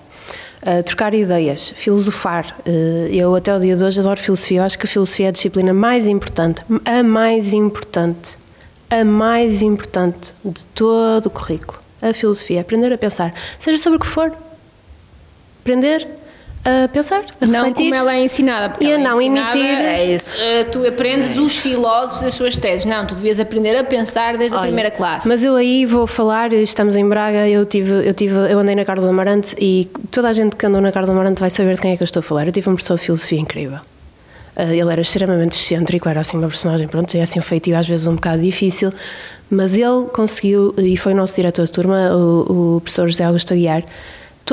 [0.86, 2.56] Trocar ideias, filosofar.
[2.66, 4.60] Eh, eu até o dia de hoje adoro filosofia.
[4.60, 8.38] Eu acho que a filosofia é a disciplina mais importante, a mais importante
[8.94, 14.00] a mais importante de todo o currículo, a filosofia, aprender a pensar, seja sobre o
[14.00, 14.32] que for.
[15.62, 16.08] Aprender
[16.66, 17.84] a pensar, a não refletir.
[17.84, 19.78] como ela é ensinada, porque e a é não ensinada, emitir.
[19.78, 20.40] É isso.
[20.40, 22.86] Uh, tu aprendes é os filósofos das suas teses.
[22.86, 25.28] Não, tu devias aprender a pensar desde Olha, a primeira classe.
[25.28, 28.86] Mas eu aí vou falar, estamos em Braga, eu tive, eu tive, eu andei na
[28.86, 31.92] Carlos Amarante e toda a gente que andou na Carlos Amarante vai saber de quem
[31.92, 32.48] é que eu estou a falar.
[32.48, 33.80] Eu tive um professor de filosofia incrível.
[34.56, 37.88] Eh, ele era extremamente excêntrico, era assim uma personagem, pronto, é assim um feitio às
[37.88, 38.92] vezes um bocado difícil,
[39.50, 43.54] mas ele conseguiu, e foi o nosso diretor de turma, o, o professor José Augusto
[43.54, 43.84] Aguiar,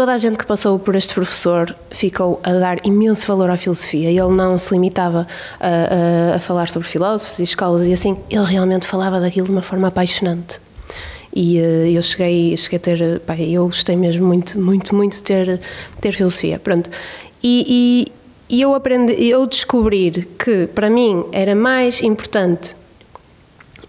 [0.00, 4.08] toda a gente que passou por este professor ficou a dar imenso valor à filosofia.
[4.08, 5.26] Ele não se limitava
[5.60, 5.68] a,
[6.32, 9.60] a, a, falar sobre filósofos e escolas e assim, ele realmente falava daquilo de uma
[9.60, 10.58] forma apaixonante.
[11.36, 15.22] E uh, eu cheguei, cheguei a ter, pá, eu gostei mesmo muito, muito, muito de
[15.22, 15.60] ter,
[16.00, 16.58] ter filosofia.
[16.58, 16.88] Pronto.
[17.44, 18.10] E,
[18.48, 22.74] e eu aprendi, eu descobrir que para mim era mais importante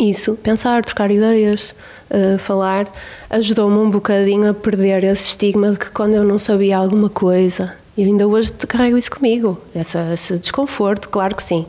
[0.10, 1.76] isso, pensar, trocar ideias,
[2.10, 2.91] uh, falar,
[3.30, 7.81] ajudou-me um bocadinho a perder esse estigma de que quando eu não sabia alguma coisa
[7.98, 11.66] e ainda hoje carrego isso comigo, essa, esse desconforto, claro que sim.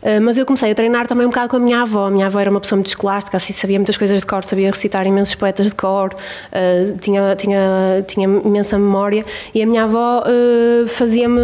[0.00, 2.06] Uh, mas eu comecei a treinar também um bocado com a minha avó.
[2.06, 4.70] A minha avó era uma pessoa muito escolástica, assim, sabia muitas coisas de cor, sabia
[4.70, 9.26] recitar imensos poetas de cor, uh, tinha, tinha, tinha imensa memória.
[9.52, 11.40] E a minha avó uh, fazia-me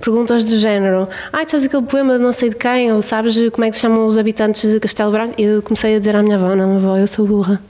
[0.00, 2.92] perguntas do género: Ai, sabes aquele poema de não sei de quem?
[2.92, 5.34] Ou sabes como é que se chamam os habitantes de Castelo Branco?
[5.36, 7.60] Eu comecei a dizer à minha avó: Não, avó, eu sou burra.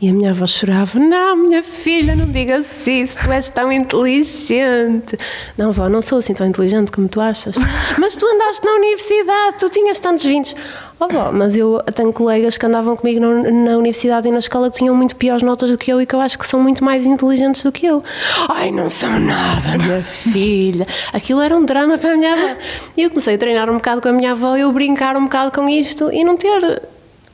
[0.00, 5.18] E a minha avó chorava: Não, minha filha, não digas isso, tu és tão inteligente.
[5.56, 7.56] Não, avó, não sou assim tão inteligente como tu achas.
[7.98, 10.54] Mas tu andaste na universidade, tu tinhas tantos vindos.
[11.00, 14.68] Oh, avó, mas eu tenho colegas que andavam comigo na, na, universidade e na escola
[14.68, 16.82] que tinham muito piores notas do que eu e que eu acho que são muito
[16.82, 18.02] mais inteligentes do que eu.
[18.48, 20.84] Ai, não são nada, minha filha.
[21.12, 22.56] Aquilo era um drama para a minha avó.
[22.96, 25.52] E eu comecei a treinar um bocado com a minha avó, eu brincar um bocado
[25.52, 26.82] com isto e não ter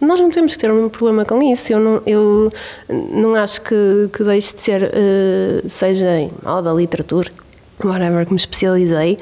[0.04, 1.72] nós não temos que ter um problema com isso.
[1.72, 2.52] Eu não, eu
[2.88, 7.30] não acho que, que deixe de ser, uh, seja em moda, literatura,
[7.82, 9.18] whatever, que me especializei.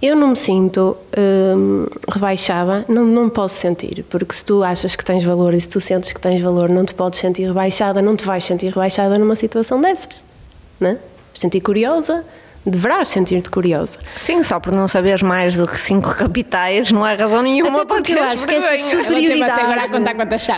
[0.00, 5.04] Eu não me sinto uh, rebaixada, não, não posso sentir, porque se tu achas que
[5.04, 8.14] tens valor e se tu sentes que tens valor, não te podes sentir rebaixada, não
[8.14, 10.22] te vais sentir rebaixada numa situação dessas.
[10.78, 10.98] Né?
[11.32, 12.24] Sentir curiosa,
[12.66, 13.98] deverás sentir-te curiosa.
[14.16, 17.84] Sim, só por não saberes mais do que cinco capitais não há razão nenhuma Até
[17.84, 19.60] porque eu acho que essa superioridade,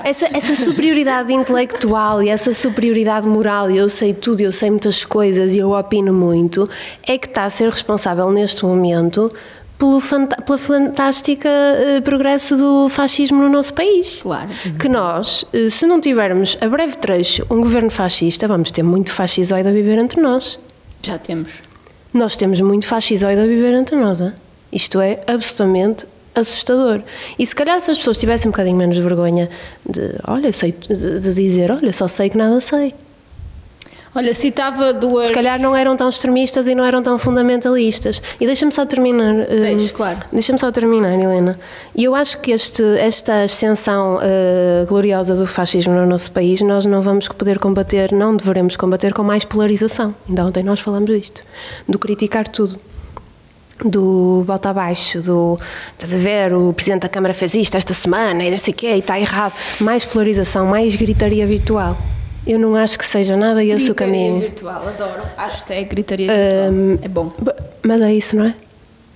[0.05, 5.05] essa, essa superioridade intelectual e essa superioridade moral, e eu sei tudo, eu sei muitas
[5.05, 6.69] coisas e eu opino muito,
[7.07, 9.31] é que está a ser responsável neste momento
[9.79, 10.01] pelo
[10.45, 14.21] pela fantástica uh, progresso do fascismo no nosso país.
[14.23, 14.49] Claro.
[14.79, 19.13] Que nós, uh, se não tivermos a breve trecho um governo fascista, vamos ter muito
[19.13, 20.59] fascisoide a viver entre nós.
[21.01, 21.68] Já temos.
[22.13, 24.21] Nós temos muito fascisoide a viver entre nós.
[24.21, 24.33] Hein?
[24.73, 27.03] Isto é absolutamente assustador.
[27.39, 29.49] E se calhar se as pessoas tivessem um bocadinho menos vergonha
[29.89, 32.95] de, olha, sei, de, de dizer, olha, só sei que nada sei.
[34.15, 35.27] Olha, citava duas.
[35.27, 38.23] Se calhar não eram tão extremistas e não eram tão fundamentalistas.
[38.41, 39.35] E deixa-me só terminar.
[39.35, 40.19] hum, Deixe, claro.
[40.33, 41.59] Deixa-me só terminar, Helena.
[41.95, 46.85] E eu acho que este, esta ascensão eh, gloriosa do fascismo no nosso país, nós
[46.87, 50.15] não vamos poder combater, não devemos combater com mais polarização.
[50.29, 51.43] Ainda ontem nós falamos disto.
[51.89, 52.77] Do criticar tudo.
[53.85, 55.57] Do bota abaixo, do
[55.93, 58.77] estás a ver, o Presidente da Câmara fez isto esta semana e não sei o
[58.77, 59.53] quê, e está errado.
[59.81, 61.97] Mais polarização, mais gritaria virtual.
[62.49, 64.41] Eu não acho que seja nada esse o Gritaria caminho.
[64.41, 65.23] virtual, adoro.
[65.37, 66.99] Hashtag gritaria virtual.
[67.03, 67.31] é bom.
[67.83, 68.55] Mas é isso, não é?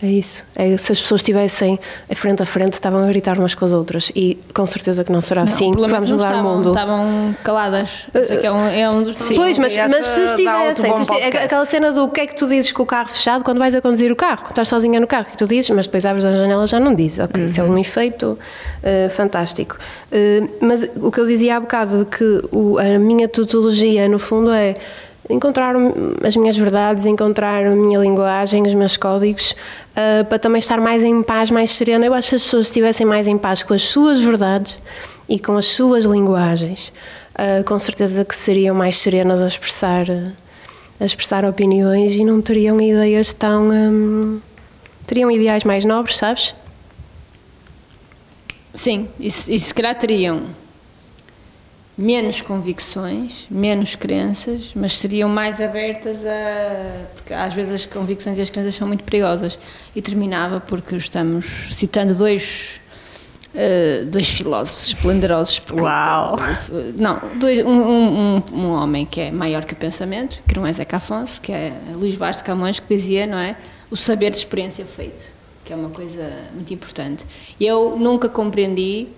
[0.04, 0.42] É isso.
[0.56, 1.78] É, se as pessoas estivessem
[2.16, 4.10] frente a frente, estavam a gritar umas com as outras.
[4.16, 6.32] E com certeza que não será assim o que problema é vamos não mudar o
[6.32, 6.68] estavam, mundo.
[6.70, 7.90] Estavam caladas.
[8.12, 9.36] É, que é, um, é um dos Sim.
[9.36, 11.36] Pois, mas, mas se estivessem, podcast.
[11.36, 13.80] aquela cena do que é que tu dizes com o carro fechado quando vais a
[13.80, 16.66] conduzir o carro, estás sozinha no carro, e tu dizes, mas depois abres a janela
[16.66, 17.20] já não dizes.
[17.20, 17.74] Ok, isso é Uhum.
[17.74, 18.36] um efeito
[18.82, 19.78] eh, fantástico.
[20.10, 24.18] Eh, mas o que eu dizia há bocado, de que o- a minha tautologia, no
[24.18, 24.74] fundo, é
[25.30, 25.74] encontrar
[26.26, 29.54] as minhas verdades, encontrar a minha linguagem, os meus códigos,
[29.94, 32.04] eh, para também estar mais em paz, mais serena.
[32.04, 34.78] Eu acho que as pessoas estivessem mais em paz com as suas verdades
[35.28, 36.92] e com as suas linguagens,
[37.36, 40.06] eh, com certeza que seriam mais serenas a expressar,
[41.00, 43.68] a expressar opiniões e não teriam ideias tão.
[43.70, 44.40] hum,
[45.06, 46.54] teriam ideais mais nobres, sabes?
[48.74, 50.61] Sim, e se calhar teriam
[52.02, 57.04] menos convicções, menos crenças, mas seriam mais abertas a.
[57.14, 59.58] Porque às vezes as convicções e as crenças são muito perigosas.
[59.94, 62.80] E terminava porque estamos citando dois.
[63.54, 65.58] eh, dois filósofos esplendorosos.
[65.58, 66.36] porque- Uau!
[66.98, 70.66] Não, dois- um, um, um, um homem que é maior que o pensamento, que não
[70.66, 73.54] é Zeca Afonso, que é Luís Vaz de Camões, que dizia, não é?
[73.90, 75.28] O saber de experiência feito,
[75.66, 76.24] que é uma coisa
[76.54, 77.26] muito importante.
[77.60, 79.08] Eu nunca compreendi,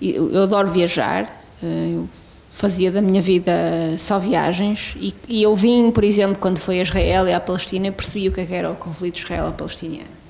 [0.00, 2.08] eu, adoro viajar, eh, eu
[2.50, 3.52] fazia da minha vida
[3.98, 7.90] só viagens, e, e eu vim, por exemplo, quando fui a Israel e à Palestina,
[7.90, 10.22] percebi o que é que era o conflito israelo-palestiniano.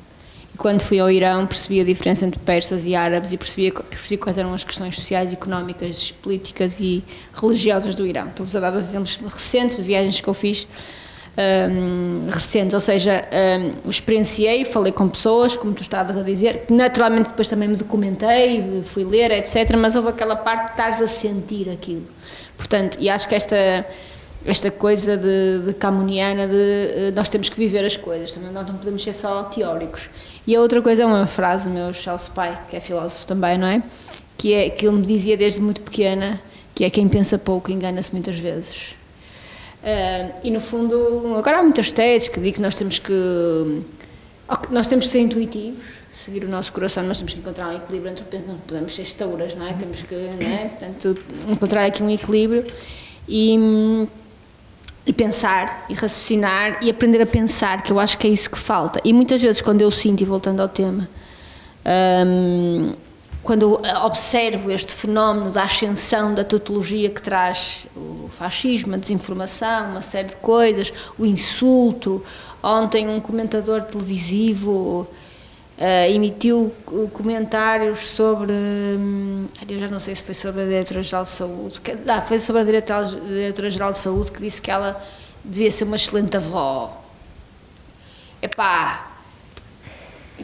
[0.55, 4.19] E quando fui ao Irão, percebi a diferença entre persas e árabes e percebi, percebi
[4.19, 7.03] quais eram as questões sociais, económicas, políticas e
[7.35, 8.29] religiosas do Irão.
[8.29, 10.69] Estou-vos a dar exemplos recentes de viagens que eu fiz,
[11.39, 17.29] hum, recentes, ou seja, hum, experienciei, falei com pessoas, como tu estavas a dizer, naturalmente
[17.29, 21.71] depois também me documentei, fui ler, etc., mas houve aquela parte de estares a sentir
[21.71, 22.07] aquilo.
[22.57, 23.87] Portanto, e acho que esta
[24.45, 28.67] esta coisa de, de camuniana de eh, nós temos que viver as coisas, também nós
[28.67, 30.11] não podemos ser só teóricos.
[30.47, 33.57] E a outra coisa é uma frase do meu Charles Pai, que é filósofo também,
[33.57, 33.83] não é?
[34.37, 36.41] Que é que ele me dizia desde muito pequena,
[36.75, 38.97] que é quem pensa pouco engana-se muitas vezes.
[39.83, 43.83] Ah, e no fundo, agora há muitas teses que dizem que nós temos que
[44.71, 48.11] nós temos que ser intuitivos, seguir o nosso coração, nós temos que encontrar um equilíbrio
[48.11, 49.73] entre o pensamento, não podemos ser estouras, não é?
[49.73, 50.69] Temos que, não é?
[50.69, 51.19] Portanto,
[51.49, 52.65] encontrar aqui um equilíbrio
[53.29, 54.07] e
[55.05, 58.59] e pensar e raciocinar e aprender a pensar, que eu acho que é isso que
[58.59, 59.01] falta.
[59.05, 61.09] E muitas vezes, quando eu sinto, e voltando ao tema,
[62.25, 62.93] hum,
[63.43, 70.03] quando observo este fenómeno da ascensão da tautologia que traz o fascismo, a desinformação, uma
[70.03, 72.25] série de coisas, o insulto.
[72.63, 75.09] Ontem, um comentador televisivo.
[75.79, 76.73] Uh, emitiu
[77.13, 81.97] comentários sobre, hum, eu já não sei se foi sobre a Diretora-Geral de Saúde, que,
[82.07, 85.03] ah, foi sobre a Diretora- Diretora-Geral de Saúde que disse que ela
[85.43, 87.03] devia ser uma excelente avó.
[88.41, 89.12] Epá,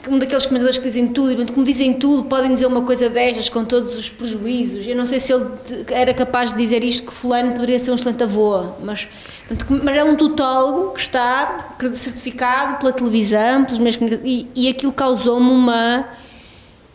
[0.08, 3.48] um daqueles comentadores que dizem tudo, e como dizem tudo, podem dizer uma coisa destas
[3.48, 4.86] com todos os prejuízos.
[4.86, 5.46] Eu não sei se ele
[5.90, 9.08] era capaz de dizer isto, que fulano poderia ser um excelente avô, mas,
[9.48, 14.92] portanto, mas é um tutólogo que está certificado pela televisão, pelos meios e, e aquilo
[14.92, 16.06] causou-me uma...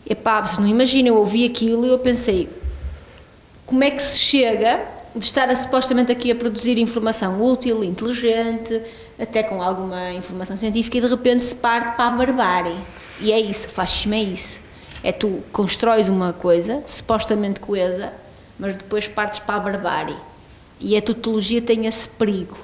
[0.08, 2.48] Epá, vocês não imaginam, eu ouvi aquilo e eu pensei,
[3.64, 4.80] como é que se chega
[5.16, 8.82] de estar a, supostamente aqui a produzir informação útil, inteligente,
[9.18, 12.76] até com alguma informação científica e de repente se parte para a barbárie.
[13.20, 14.60] E é isso, o fascismo é isso.
[15.02, 18.12] É tu constróis uma coisa supostamente coesa,
[18.58, 20.16] mas depois partes para a barbárie.
[20.80, 22.58] E a tautologia tem esse perigo,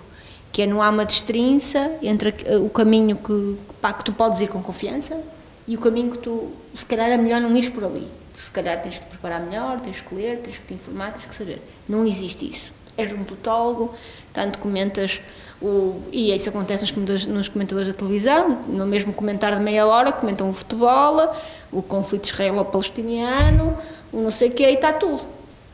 [0.53, 4.49] que é não há uma destrinça entre o caminho que, pá, que tu podes ir
[4.49, 5.21] com confiança
[5.69, 8.09] e o caminho que tu, se calhar é melhor não ires por ali.
[8.35, 11.27] Se calhar tens que te preparar melhor, tens que ler, tens que te informar, tens
[11.27, 11.63] que saber.
[11.89, 12.73] Não existe isso.
[12.97, 13.95] És um tutólogo,
[14.33, 15.21] tanto comentas,
[15.61, 20.11] o, e isso acontece nos nos comentadores da televisão, no mesmo comentário de meia hora,
[20.11, 21.35] comentam o futebol,
[21.71, 23.77] o conflito israelo-palestiniano,
[24.13, 25.21] o não sei o quê, e está tudo.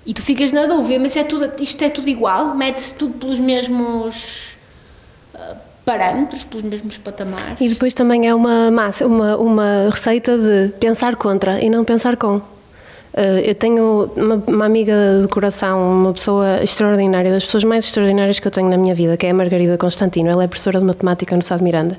[0.05, 2.55] E tu ficas na dúvida, mas é tudo, isto é tudo igual?
[2.55, 4.57] Mede-se tudo pelos mesmos
[5.35, 7.61] ah, parâmetros, pelos mesmos patamares?
[7.61, 12.17] E depois também é uma, massa, uma, uma receita de pensar contra e não pensar
[12.17, 12.41] com.
[13.17, 18.39] Eh, Eu tenho uma, uma amiga do coração, uma pessoa extraordinária, das pessoas mais extraordinárias
[18.39, 20.29] que eu tenho na minha vida, que é a Margarida Constantino.
[20.29, 21.99] Ela é professora de matemática no Sá de Miranda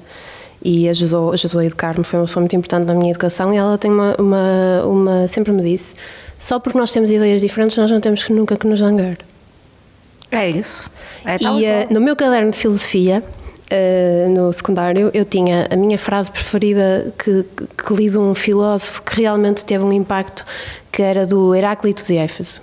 [0.64, 3.78] e ajudou, ajudou a educar-me, foi uma pessoa muito importante na minha educação e ela
[3.78, 5.94] tem uma, uma, uma sempre me disse,
[6.38, 9.18] só porque nós temos ideias diferentes nós não temos que, nunca que nos zangar.
[10.32, 10.90] É isso.
[11.24, 13.24] É E eh, no meu caderno de filosofia,
[13.70, 18.34] eh, no secundário, eu tinha a minha frase preferida que, que, que li de um
[18.34, 20.46] filósofo que realmente teve um impacto,
[20.92, 22.62] que era do Heráclito de Éfeso.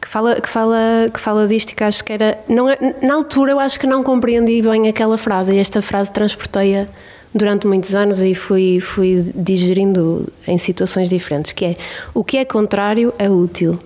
[0.00, 2.38] Que fala, que, fala, que fala disto que acho que era.
[2.48, 6.10] Não, é- na altura eu acho que não compreendi bem aquela frase e esta frase
[6.10, 6.86] transportei-a
[7.32, 11.76] durante muitos anos e fui, fui digerindo em situações diferentes, que é
[12.12, 13.78] o que é contrário é útil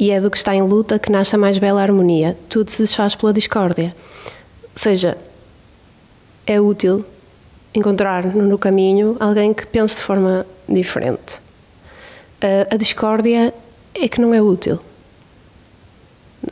[0.00, 2.36] e é do que está em luta que nasce a mais bela harmonia.
[2.48, 3.94] Tudo se desfaz pela discórdia.
[4.64, 5.16] Ou seja,
[6.46, 7.04] é útil
[7.74, 11.40] encontrar no caminho alguém que pense de forma diferente.
[12.40, 13.52] A- A discórdia
[13.94, 14.78] é que não é útil.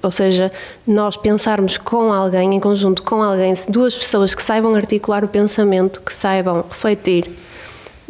[0.03, 0.51] Ou seja,
[0.86, 6.01] nós pensarmos com alguém, em conjunto com alguém, duas pessoas que saibam articular o pensamento,
[6.01, 7.30] que saibam refletir,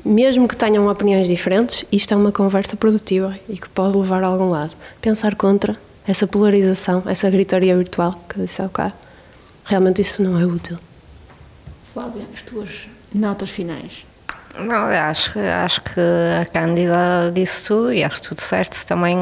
[0.05, 4.29] mesmo que tenham opiniões diferentes, isto é uma conversa produtiva e que pode levar a
[4.29, 4.75] algum lado.
[5.01, 5.77] Pensar contra
[6.07, 8.95] essa polarização, essa gritaria virtual que eu disse há bocado,
[9.65, 10.79] realmente isso não é útil.
[11.95, 14.05] Flávia, as tuas notas finais.
[14.59, 16.01] Não, acho, que- acho que
[16.41, 19.17] a Cândida disse tudo e acho tudo certo também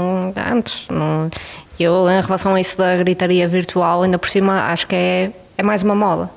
[0.51, 0.89] antes.
[0.89, 1.31] Não,
[1.79, 5.63] eu, em relação a isso da gritaria virtual, ainda por cima, acho que é, é
[5.63, 6.31] mais uma moda.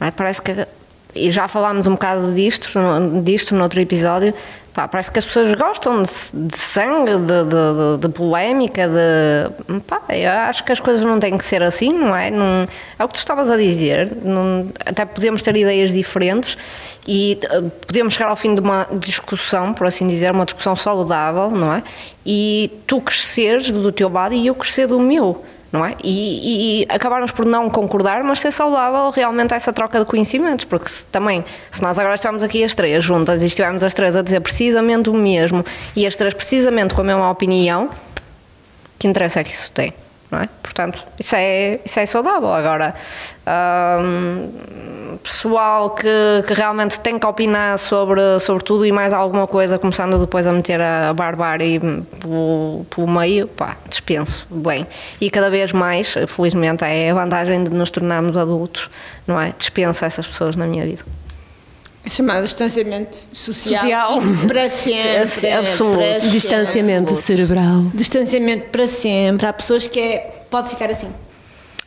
[0.00, 0.10] É?
[0.10, 0.66] Parece que.
[1.16, 2.68] E já falámos um bocado disto,
[3.22, 4.32] disto noutro episódio.
[4.74, 6.10] Pá, parece que as pessoas gostam de,
[6.48, 9.80] de sangue, de, de, de- polémica, de.
[9.82, 12.28] Pá, eu acho que as coisas não têm que ser assim, não é?
[12.28, 12.66] Não,
[12.98, 14.10] é o que tu estavas a dizer.
[14.24, 16.58] não- até podemos ter ideias diferentes
[17.06, 21.52] e eh, podemos chegar ao fim de uma discussão, por assim dizer, uma discussão saudável,
[21.52, 21.80] não é?
[22.26, 25.44] E tu cresceres do teu lado e eu crescer do meu
[25.74, 25.96] não é?
[26.04, 30.88] E, e acabarmos por não concordar, mas ser saudável realmente essa troca de conhecimentos, porque
[30.88, 34.22] se, também, se nós agora estivermos aqui as três juntas e estivermos as três a
[34.22, 35.64] dizer precisamente o mesmo
[35.96, 37.90] e as três precisamente com a mesma opinião,
[38.96, 39.92] que interessa é que isso tem,
[40.38, 40.48] é?
[40.62, 42.52] Portanto, isso é, isso é saudável.
[42.52, 42.94] Agora,
[44.00, 44.50] hum,
[45.22, 46.08] pessoal que,
[46.46, 50.52] que realmente tem que opinar sobre, sobre tudo e mais alguma coisa, começando depois a
[50.52, 51.80] meter a barbárie
[52.20, 54.86] pelo, pelo meio, pá, dispenso, bem.
[55.20, 58.90] E cada vez mais, felizmente, é a vantagem de nos tornarmos adultos,
[59.26, 59.52] não é?
[59.56, 61.04] Dispenso essas pessoas na minha vida.
[62.06, 63.80] Chamado distanciamento social,
[64.18, 64.20] Social.
[64.46, 65.52] para sempre.
[65.54, 65.98] Absoluto.
[65.98, 66.18] para.
[66.30, 67.84] Distanciamento cerebral.
[67.94, 69.46] Distanciamento para sempre.
[69.46, 70.18] Há pessoas que é,
[70.50, 71.08] pode ficar assim.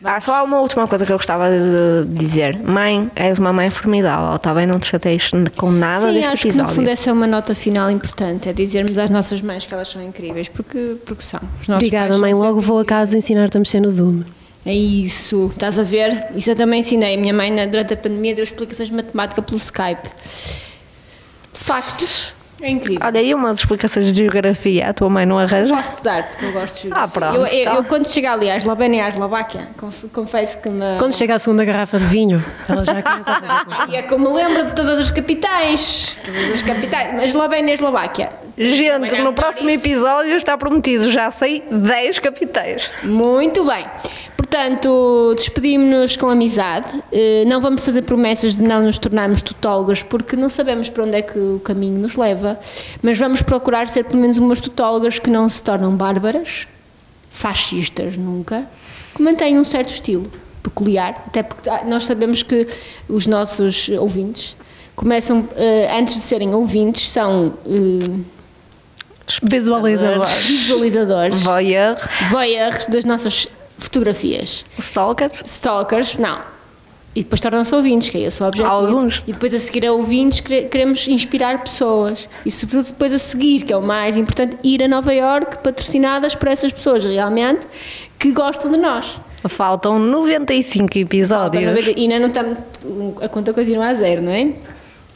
[0.03, 2.59] Ah, só há uma última coisa que eu gostava de dizer.
[2.59, 4.67] Mãe, és uma mãe formidável, está bem?
[4.67, 6.65] Não te chateias com nada Sim, deste acho episódio.
[6.65, 9.73] que no fundo essa é uma nota final importante, é dizermos às nossas mães que
[9.73, 11.39] elas são incríveis, porque, porque são.
[11.67, 12.31] Obrigada, mãe.
[12.31, 14.21] são Logo vou a casa ensinar-te a mexer no Zoom.
[14.67, 16.25] É isso, estás a ver?
[16.35, 17.15] Isso eu também ensinei.
[17.15, 20.09] A minha mãe, durante a pandemia, deu explicações de matemática pelo Skype.
[21.53, 22.05] De facto,
[22.61, 23.05] é incrível.
[23.05, 25.73] Olha aí umas explicações de geografia, a tua mãe não arranja?
[25.73, 27.03] Posso-te dar, porque eu gosto de geografia.
[27.05, 27.75] Ah, pronto, Eu, eu, então.
[27.77, 30.97] eu, quando chegar ali à Eslovénia e à Eslováquia, conf- confesso que me.
[30.99, 34.29] Quando chega a segunda garrafa de vinho, ela já começa a fazer E é como
[34.29, 36.19] me lembro de todas as capitais.
[36.25, 37.13] Todas as capitais.
[37.13, 38.29] Mas Eslovénia e Eslováquia.
[38.57, 42.89] Gente, no próximo episódio está prometido, já sei 10 capitais.
[43.03, 43.85] Muito bem.
[44.49, 46.87] Portanto, despedimos-nos com amizade.
[47.11, 51.17] Eh, Não vamos fazer promessas de não nos tornarmos tutólogas, porque não sabemos para onde
[51.17, 52.57] é que o caminho nos leva,
[53.01, 56.65] mas vamos procurar ser pelo menos umas tutólogas que não se tornam bárbaras,
[57.29, 58.63] fascistas nunca,
[59.13, 60.31] que mantêm um certo estilo
[60.63, 62.67] peculiar, até porque ah, nós sabemos que
[63.09, 64.55] os nossos ouvintes
[64.95, 68.17] começam, eh, antes de serem ouvintes, são eh,
[69.43, 70.25] Visualizador.
[70.47, 71.97] visualizadores, Voyeur,
[72.31, 73.45] voyeurs das nossas
[73.77, 74.65] fotografias.
[74.77, 75.41] stalkers.
[75.45, 76.39] Stalkers, não.
[77.15, 78.71] E depois tornam-se ouvintes, que é esse o objetivo.
[78.71, 79.23] Alguns.
[79.25, 82.29] E depois a seguir a ouvintes quere- queremos inspirar pessoas.
[82.45, 86.35] E sobretudo depois a seguir, que é o mais importante, ir a Nova Iorque patrocinadas
[86.35, 87.65] por essas pessoas realmente
[88.19, 89.19] que gostam de nós.
[89.47, 91.63] Faltam 95 episódios.
[91.95, 92.57] E ainda não estamos.
[93.21, 94.51] A conta continua a zero, não é?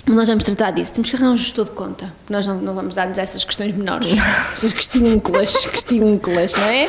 [0.07, 0.93] Nós vamos tratar disso.
[0.93, 2.11] Temos que arranjar um gestor de conta.
[2.29, 4.07] Nós não, não vamos dar-nos essas questões menores.
[4.53, 6.87] Essas questiúnculas, questiúnculas, não é?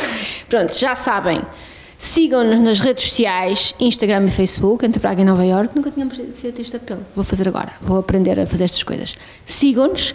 [0.49, 1.43] Pronto, já sabem.
[1.99, 5.77] Sigam-nos nas redes sociais, Instagram e Facebook, entre Braga e Nova Iorque.
[5.77, 7.07] Nunca tínhamos feito este apelo.
[7.15, 7.73] Vou fazer agora.
[7.81, 9.15] Vou aprender a fazer estas coisas.
[9.47, 10.15] Sigam-nos.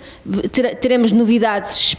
[0.52, 1.96] Ter- Teremos novidades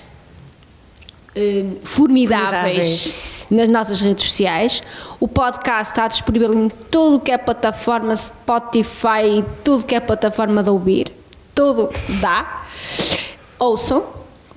[1.38, 3.46] eh, formidáveis Formidáveis.
[3.48, 4.82] nas nossas redes sociais.
[5.20, 10.64] O podcast está disponível em tudo o que é plataforma, Spotify, tudo que é plataforma
[10.64, 11.12] de ouvir.
[11.54, 12.64] Tudo dá.
[13.56, 14.04] Ouçam,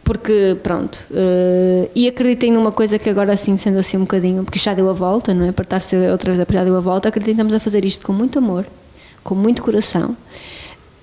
[0.03, 4.57] porque, pronto, eh, e acreditem numa coisa que agora assim, sendo assim um bocadinho, porque
[4.57, 5.51] já deu a volta, não é?
[5.51, 8.39] Para estar outra vez a já deu a volta, acreditamos a fazer isto com muito
[8.39, 8.65] amor,
[9.23, 10.17] com muito coração,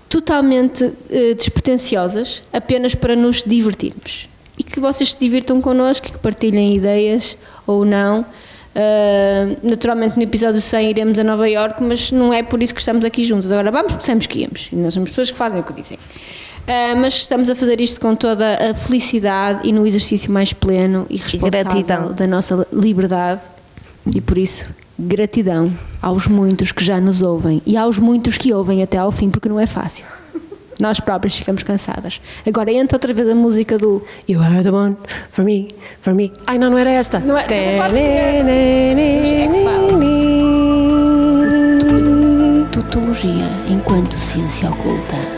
[0.08, 4.28] totalmente eh, despretensiosas, apenas para nos divertirmos.
[4.58, 7.36] E que vocês se divirtam connosco, que partilhem ideias
[7.66, 8.20] ou não.
[8.20, 12.80] Uh, naturalmente no episódio 100 iremos a Nova York, mas não é por isso que
[12.80, 13.50] estamos aqui juntos.
[13.50, 14.68] Agora vamos porque sabemos que íamos.
[14.72, 15.96] E nós somos pessoas que fazem o que dizem.
[15.96, 21.06] Uh, mas estamos a fazer isto com toda a felicidade e no exercício mais pleno
[21.08, 22.12] e responsável gratidão.
[22.12, 23.40] da nossa liberdade.
[24.14, 24.66] E por isso,
[24.98, 29.30] gratidão aos muitos que já nos ouvem e aos muitos que ouvem até ao fim,
[29.30, 30.04] porque não é fácil.
[30.78, 32.20] Nós próprios ficamos cansadas.
[32.46, 34.96] Agora entra outra vez a música do You are the one
[35.32, 36.32] for me, for me.
[36.46, 37.18] Ai, não, não era esta.
[37.18, 39.18] Não é- não pode ser.
[39.20, 40.28] Dos X-Files.
[42.72, 45.37] Tutologia enquanto ciência oculta.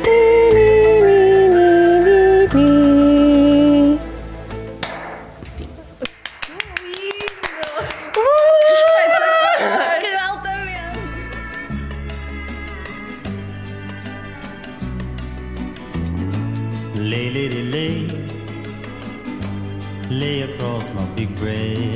[21.51, 21.90] Lay